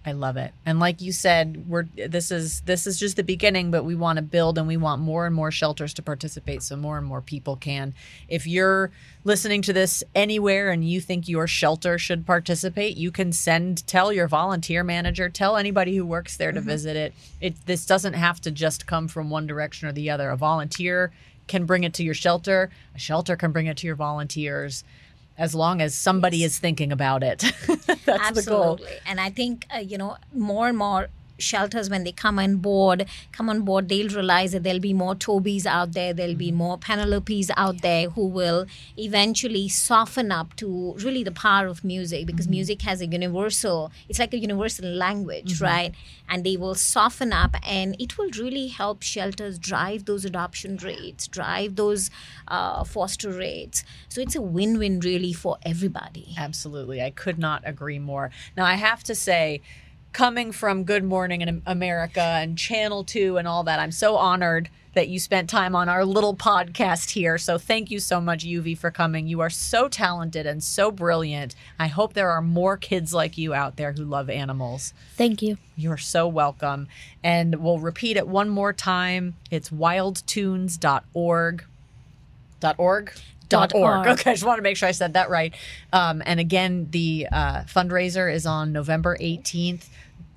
I 0.06 0.12
love 0.12 0.36
it. 0.36 0.54
And 0.66 0.80
like 0.80 1.02
you 1.02 1.14
said, 1.14 1.66
we're 1.68 1.84
this 1.96 2.30
is 2.30 2.62
this 2.62 2.86
is 2.86 3.00
just 3.00 3.16
the 3.16 3.24
beginning, 3.24 3.72
but 3.72 3.86
we 3.86 3.96
want 3.96 4.18
to 4.18 4.22
build 4.22 4.58
and 4.58 4.68
we 4.68 4.76
want 4.76 5.02
more 5.02 5.26
and 5.26 5.34
more 5.34 5.50
shelters 5.50 5.94
to 5.94 6.02
participate 6.02 6.62
so 6.62 6.76
more 6.76 6.98
and 6.98 7.08
more 7.08 7.22
people 7.22 7.56
can. 7.56 7.94
If 8.28 8.46
you're 8.46 8.92
listening 9.24 9.62
to 9.62 9.74
this 9.74 10.04
anywhere 10.14 10.72
and 10.72 10.88
you 10.88 11.00
think 11.00 11.30
your 11.30 11.48
shelter 11.48 11.98
should 11.98 12.26
participate, 12.26 12.98
you 12.98 13.12
can 13.12 13.32
send 13.32 13.88
tell 13.88 14.12
your 14.12 14.28
volunteer 14.28 14.84
manager, 14.84 15.30
tell 15.30 15.56
anybody 15.56 15.96
who 15.96 16.06
works 16.06 16.36
there 16.36 16.52
to 16.52 16.60
mm-hmm. 16.60 16.70
visit 16.70 16.98
it. 16.98 17.14
It 17.40 17.66
this 17.66 17.86
doesn't 17.86 18.14
have 18.14 18.42
to 18.42 18.52
just 18.52 18.86
come 18.86 19.08
from 19.08 19.30
one 19.30 19.48
direction 19.48 19.88
or 19.88 19.94
the 19.94 20.10
other. 20.10 20.30
A 20.30 20.38
volunteer 20.38 21.14
can 21.48 21.66
bring 21.66 21.86
it 21.86 21.94
to 21.94 22.04
your 22.04 22.14
shelter, 22.14 22.70
a 22.94 23.00
shelter 23.00 23.38
can 23.38 23.54
bring 23.54 23.68
it 23.68 23.78
to 23.78 23.88
your 23.88 23.96
volunteers. 23.96 24.84
As 25.38 25.56
long 25.56 25.82
as 25.82 25.96
somebody 25.96 26.44
is 26.44 26.60
thinking 26.60 26.92
about 26.92 27.24
it. 27.24 27.40
That's 28.06 28.32
the 28.32 28.44
goal. 28.48 28.74
Absolutely. 28.74 28.98
And 29.06 29.20
I 29.20 29.30
think, 29.30 29.66
uh, 29.74 29.80
you 29.80 29.98
know, 29.98 30.18
more 30.34 30.68
and 30.68 30.78
more 30.78 31.10
shelters, 31.38 31.90
when 31.90 32.04
they 32.04 32.12
come 32.12 32.40
on 32.40 32.58
board, 32.58 33.06
come 33.32 33.50
on 33.50 33.62
board, 33.62 33.90
they'll 33.90 34.10
realize 34.10 34.52
that 34.52 34.64
there'll 34.64 34.80
be 34.80 34.94
more 34.94 35.16
Tobys 35.16 35.66
out 35.66 35.94
there, 35.94 36.14
there'll 36.14 36.36
be 36.36 36.50
mm-hmm. 36.50 36.58
more 36.58 36.78
Penelopes 36.78 37.50
out 37.58 37.82
there 37.82 38.10
who 38.10 38.28
will 38.28 38.66
eventually 38.98 39.68
soften 39.68 40.32
up 40.32 40.56
to 40.56 40.94
really 41.00 41.24
the 41.24 41.32
power 41.32 41.68
of 41.68 41.84
music 41.84 42.26
because 42.26 42.46
mm-hmm. 42.46 42.52
music 42.52 42.82
has 42.84 43.02
a 43.02 43.06
universal, 43.06 43.92
it's 44.10 44.20
like 44.20 44.34
a 44.34 44.40
universal 44.40 44.88
language, 44.88 45.56
mm-hmm. 45.56 45.66
right? 45.66 45.92
And 46.30 46.44
they 46.44 46.58
will 46.58 46.76
soften 46.76 47.34
up 47.34 47.56
and 47.68 47.96
it 48.00 48.18
will 48.18 48.30
really 48.40 48.68
help 48.68 49.02
shelters 49.02 49.60
drive 49.60 50.06
those 50.06 50.26
adoption 50.26 50.78
rates, 50.78 51.28
drive 51.28 51.76
those 51.76 52.10
uh, 52.48 52.84
foster 52.84 53.32
rates. 53.32 53.84
So 54.10 54.22
it's 54.22 54.36
a 54.36 54.42
win 54.42 54.78
win 54.78 55.00
really 55.00 55.34
for 55.34 55.58
everybody. 55.64 56.34
Absolutely. 56.38 57.02
I 57.02 57.10
could 57.10 57.40
not 57.40 57.64
agree 57.66 58.00
more. 58.00 58.32
Now, 58.56 58.66
I 58.66 58.76
have 58.76 59.04
to 59.04 59.16
say, 59.16 59.62
coming 60.14 60.52
from 60.52 60.84
Good 60.84 61.04
Morning 61.04 61.42
in 61.42 61.62
America 61.66 62.22
and 62.22 62.58
Channel 62.58 63.04
2 63.04 63.38
and 63.38 63.48
all 63.48 63.64
that, 63.64 63.80
I'm 63.80 63.92
so 63.92 64.16
honored 64.16 64.70
that 64.94 65.08
you 65.10 65.20
spent 65.20 65.50
time 65.50 65.76
on 65.76 65.90
our 65.90 66.06
little 66.06 66.36
podcast 66.36 67.10
here. 67.12 67.40
So 67.40 67.58
thank 67.58 67.90
you 67.90 68.00
so 68.00 68.22
much, 68.22 68.46
Yuvi, 68.46 68.78
for 68.78 68.92
coming. 68.92 69.28
You 69.28 69.40
are 69.40 69.50
so 69.50 69.88
talented 69.88 70.46
and 70.46 70.64
so 70.64 70.92
brilliant. 70.92 71.56
I 71.80 71.88
hope 71.88 72.14
there 72.14 72.30
are 72.30 72.42
more 72.42 72.78
kids 72.78 73.12
like 73.12 73.36
you 73.38 73.56
out 73.56 73.76
there 73.76 73.94
who 73.94 74.04
love 74.04 74.30
animals. 74.30 74.94
Thank 75.16 75.42
you. 75.42 75.58
You're 75.76 75.98
so 75.98 76.28
welcome. 76.28 76.88
And 77.24 77.56
we'll 77.56 77.80
repeat 77.80 78.18
it 78.18 78.28
one 78.28 78.50
more 78.50 78.72
time. 78.72 79.36
It's 79.50 79.70
wildtunes.org. 79.72 81.66
Dot 82.60 82.76
org? 82.78 83.12
Dot 83.50 83.74
org. 83.76 84.08
Okay, 84.08 84.32
I 84.32 84.34
just 84.36 84.46
want 84.46 84.58
to 84.60 84.64
make 84.64 84.78
sure 84.78 84.88
I 84.88 84.94
said 84.94 85.14
that 85.14 85.30
right. 85.30 85.54
Um, 85.92 86.22
and 86.26 86.40
again, 86.40 86.88
the 86.92 87.28
uh, 87.32 87.64
fundraiser 87.64 88.32
is 88.34 88.46
on 88.46 88.72
November 88.72 89.18
18th. 89.20 89.90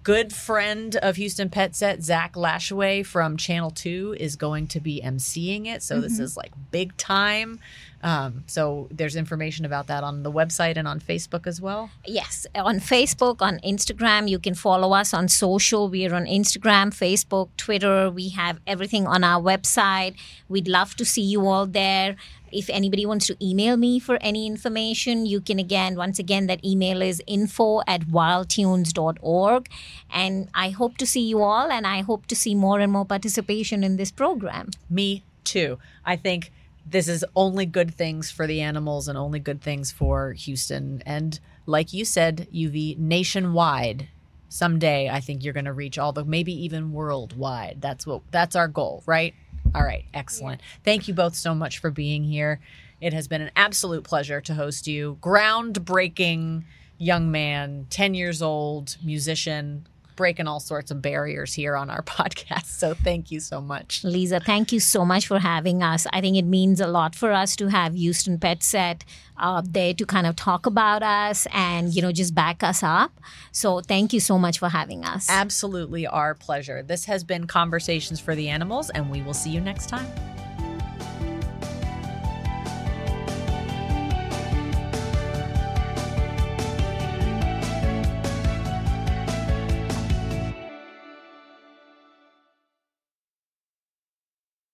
Good 0.07 0.33
friend 0.33 0.95
of 0.95 1.17
Houston 1.17 1.51
Pet 1.51 1.75
Set, 1.75 2.01
Zach 2.01 2.35
Lashway 2.35 3.05
from 3.05 3.37
Channel 3.37 3.73
2, 3.73 4.15
is 4.21 4.37
going 4.37 4.69
to 4.69 4.79
be 4.79 5.03
emceeing 5.05 5.67
it. 5.67 5.83
So 5.83 6.01
this 6.01 6.21
is 6.21 6.37
like 6.37 6.53
big 6.71 6.97
time. 6.97 7.59
Um, 8.05 8.45
so 8.47 8.87
there's 8.93 9.17
information 9.17 9.65
about 9.65 9.89
that 9.89 10.05
on 10.05 10.23
the 10.23 10.31
website 10.31 10.77
and 10.77 10.87
on 10.87 11.01
Facebook 11.01 11.45
as 11.49 11.61
well. 11.61 11.91
Yes, 12.07 12.47
on 12.55 12.79
Facebook, 12.79 13.43
on 13.43 13.59
Instagram, 13.65 14.29
you 14.29 14.39
can 14.39 14.55
follow 14.55 14.93
us 14.93 15.13
on 15.13 15.27
social. 15.27 15.89
We 15.89 16.07
are 16.07 16.15
on 16.15 16.27
Instagram, 16.27 16.95
Facebook, 16.95 17.49
Twitter. 17.57 18.09
We 18.09 18.29
have 18.29 18.61
everything 18.65 19.09
on 19.09 19.25
our 19.25 19.43
website. 19.43 20.15
We'd 20.49 20.69
love 20.69 20.95
to 20.97 21.05
see 21.05 21.23
you 21.23 21.49
all 21.49 21.67
there. 21.67 22.15
If 22.57 22.71
anybody 22.71 23.05
wants 23.05 23.27
to 23.27 23.37
email 23.45 23.77
me 23.77 23.99
for 23.99 24.19
any 24.21 24.47
information, 24.47 25.27
you 25.27 25.41
can 25.41 25.59
again, 25.59 25.97
once 25.97 26.19
again, 26.19 26.47
that 26.47 26.65
email 26.65 27.03
is 27.03 27.23
info 27.27 27.83
at 27.87 28.03
wildtunes.org. 28.03 29.69
And 30.11 30.49
I 30.55 30.71
hope 30.71 30.97
to 30.99 31.07
see 31.07 31.21
you 31.29 31.43
all, 31.43 31.71
and 31.71 31.87
I 31.87 32.01
hope 32.01 32.27
to 32.29 32.37
see 32.37 32.55
more 32.55 32.81
and 32.81 32.91
more 32.91 33.05
participation 33.05 33.85
in 33.85 33.97
this 33.97 34.11
program. 34.11 34.71
Me 34.89 35.23
too. 35.45 35.79
I 36.05 36.17
think 36.17 36.51
this 36.89 37.09
is 37.09 37.25
only 37.35 37.67
good 37.67 37.95
things 37.95 38.31
for 38.31 38.47
the 38.47 38.61
animals 38.61 39.09
and 39.09 39.19
only 39.19 39.41
good 39.41 39.61
things 39.61 39.91
for 39.91 40.33
Houston. 40.33 41.03
And 41.05 41.39
like 41.67 41.93
you 41.93 42.05
said, 42.05 42.47
Yuvi, 42.55 42.97
nationwide. 42.97 44.09
Someday 44.49 45.11
I 45.11 45.21
think 45.21 45.43
you're 45.43 45.53
going 45.53 45.65
to 45.65 45.73
reach 45.73 45.99
all 45.99 46.13
the 46.13 46.25
maybe 46.25 46.53
even 46.65 46.93
worldwide. 46.93 47.79
That's 47.81 48.07
what 48.07 48.23
that's 48.31 48.55
our 48.55 48.69
goal, 48.69 49.03
right? 49.05 49.35
All 49.75 49.85
right, 49.85 50.05
excellent. 50.15 50.61
Thank 50.85 51.09
you 51.09 51.15
both 51.15 51.35
so 51.35 51.55
much 51.55 51.79
for 51.79 51.91
being 51.91 52.25
here. 52.25 52.61
It 53.01 53.13
has 53.13 53.29
been 53.29 53.43
an 53.43 53.51
absolute 53.57 54.05
pleasure 54.05 54.41
to 54.41 54.55
host 54.55 54.87
you. 54.87 55.19
Groundbreaking 55.21 56.65
young 56.99 57.31
man, 57.31 57.87
10 57.91 58.15
years 58.15 58.41
old, 58.41 58.97
musician, 59.05 59.87
breaking 60.17 60.49
all 60.49 60.61
sorts 60.61 60.91
of 60.91 61.01
barriers 61.03 61.55
here 61.55 61.77
on 61.77 61.91
our 61.91 62.03
podcast. 62.17 62.67
So 62.67 62.95
thank 62.95 63.31
you 63.31 63.41
so 63.41 63.61
much. 63.61 64.03
Lisa, 64.03 64.41
thank 64.41 64.73
you 64.73 64.81
so 64.81 65.05
much 65.05 65.27
for 65.27 65.39
having 65.39 65.83
us. 65.83 66.07
I 66.13 66.21
think 66.21 66.37
it 66.37 66.45
means 66.45 66.81
a 66.81 66.87
lot 66.87 67.15
for 67.15 67.33
us 67.33 67.55
to 67.57 67.69
have 67.69 67.95
Houston 67.95 68.39
Pet 68.39 68.63
Set 68.63 69.05
uh, 69.39 69.63
there 69.65 69.95
to 69.95 70.07
kind 70.07 70.27
of 70.27 70.37
talk 70.37 70.67
about 70.67 71.03
us 71.03 71.47
and, 71.53 71.95
you 71.95 72.03
know, 72.03 72.13
just 72.13 72.35
back 72.35 72.63
us 72.63 72.83
up. 72.83 73.13
So 73.53 73.81
thank 73.81 74.13
you 74.13 74.21
so 74.21 74.39
much 74.39 74.59
for 74.59 74.69
having 74.69 75.05
us. 75.05 75.29
Absolutely 75.31 76.07
our 76.07 76.35
pleasure. 76.35 76.83
This 76.83 77.05
has 77.05 77.23
been 77.23 77.47
Conversations 77.47 78.19
for 78.19 78.35
the 78.35 78.49
Animals, 78.49 78.91
and 78.91 79.11
we 79.11 79.23
will 79.23 79.35
see 79.35 79.51
you 79.51 79.61
next 79.61 79.89
time. 79.89 80.07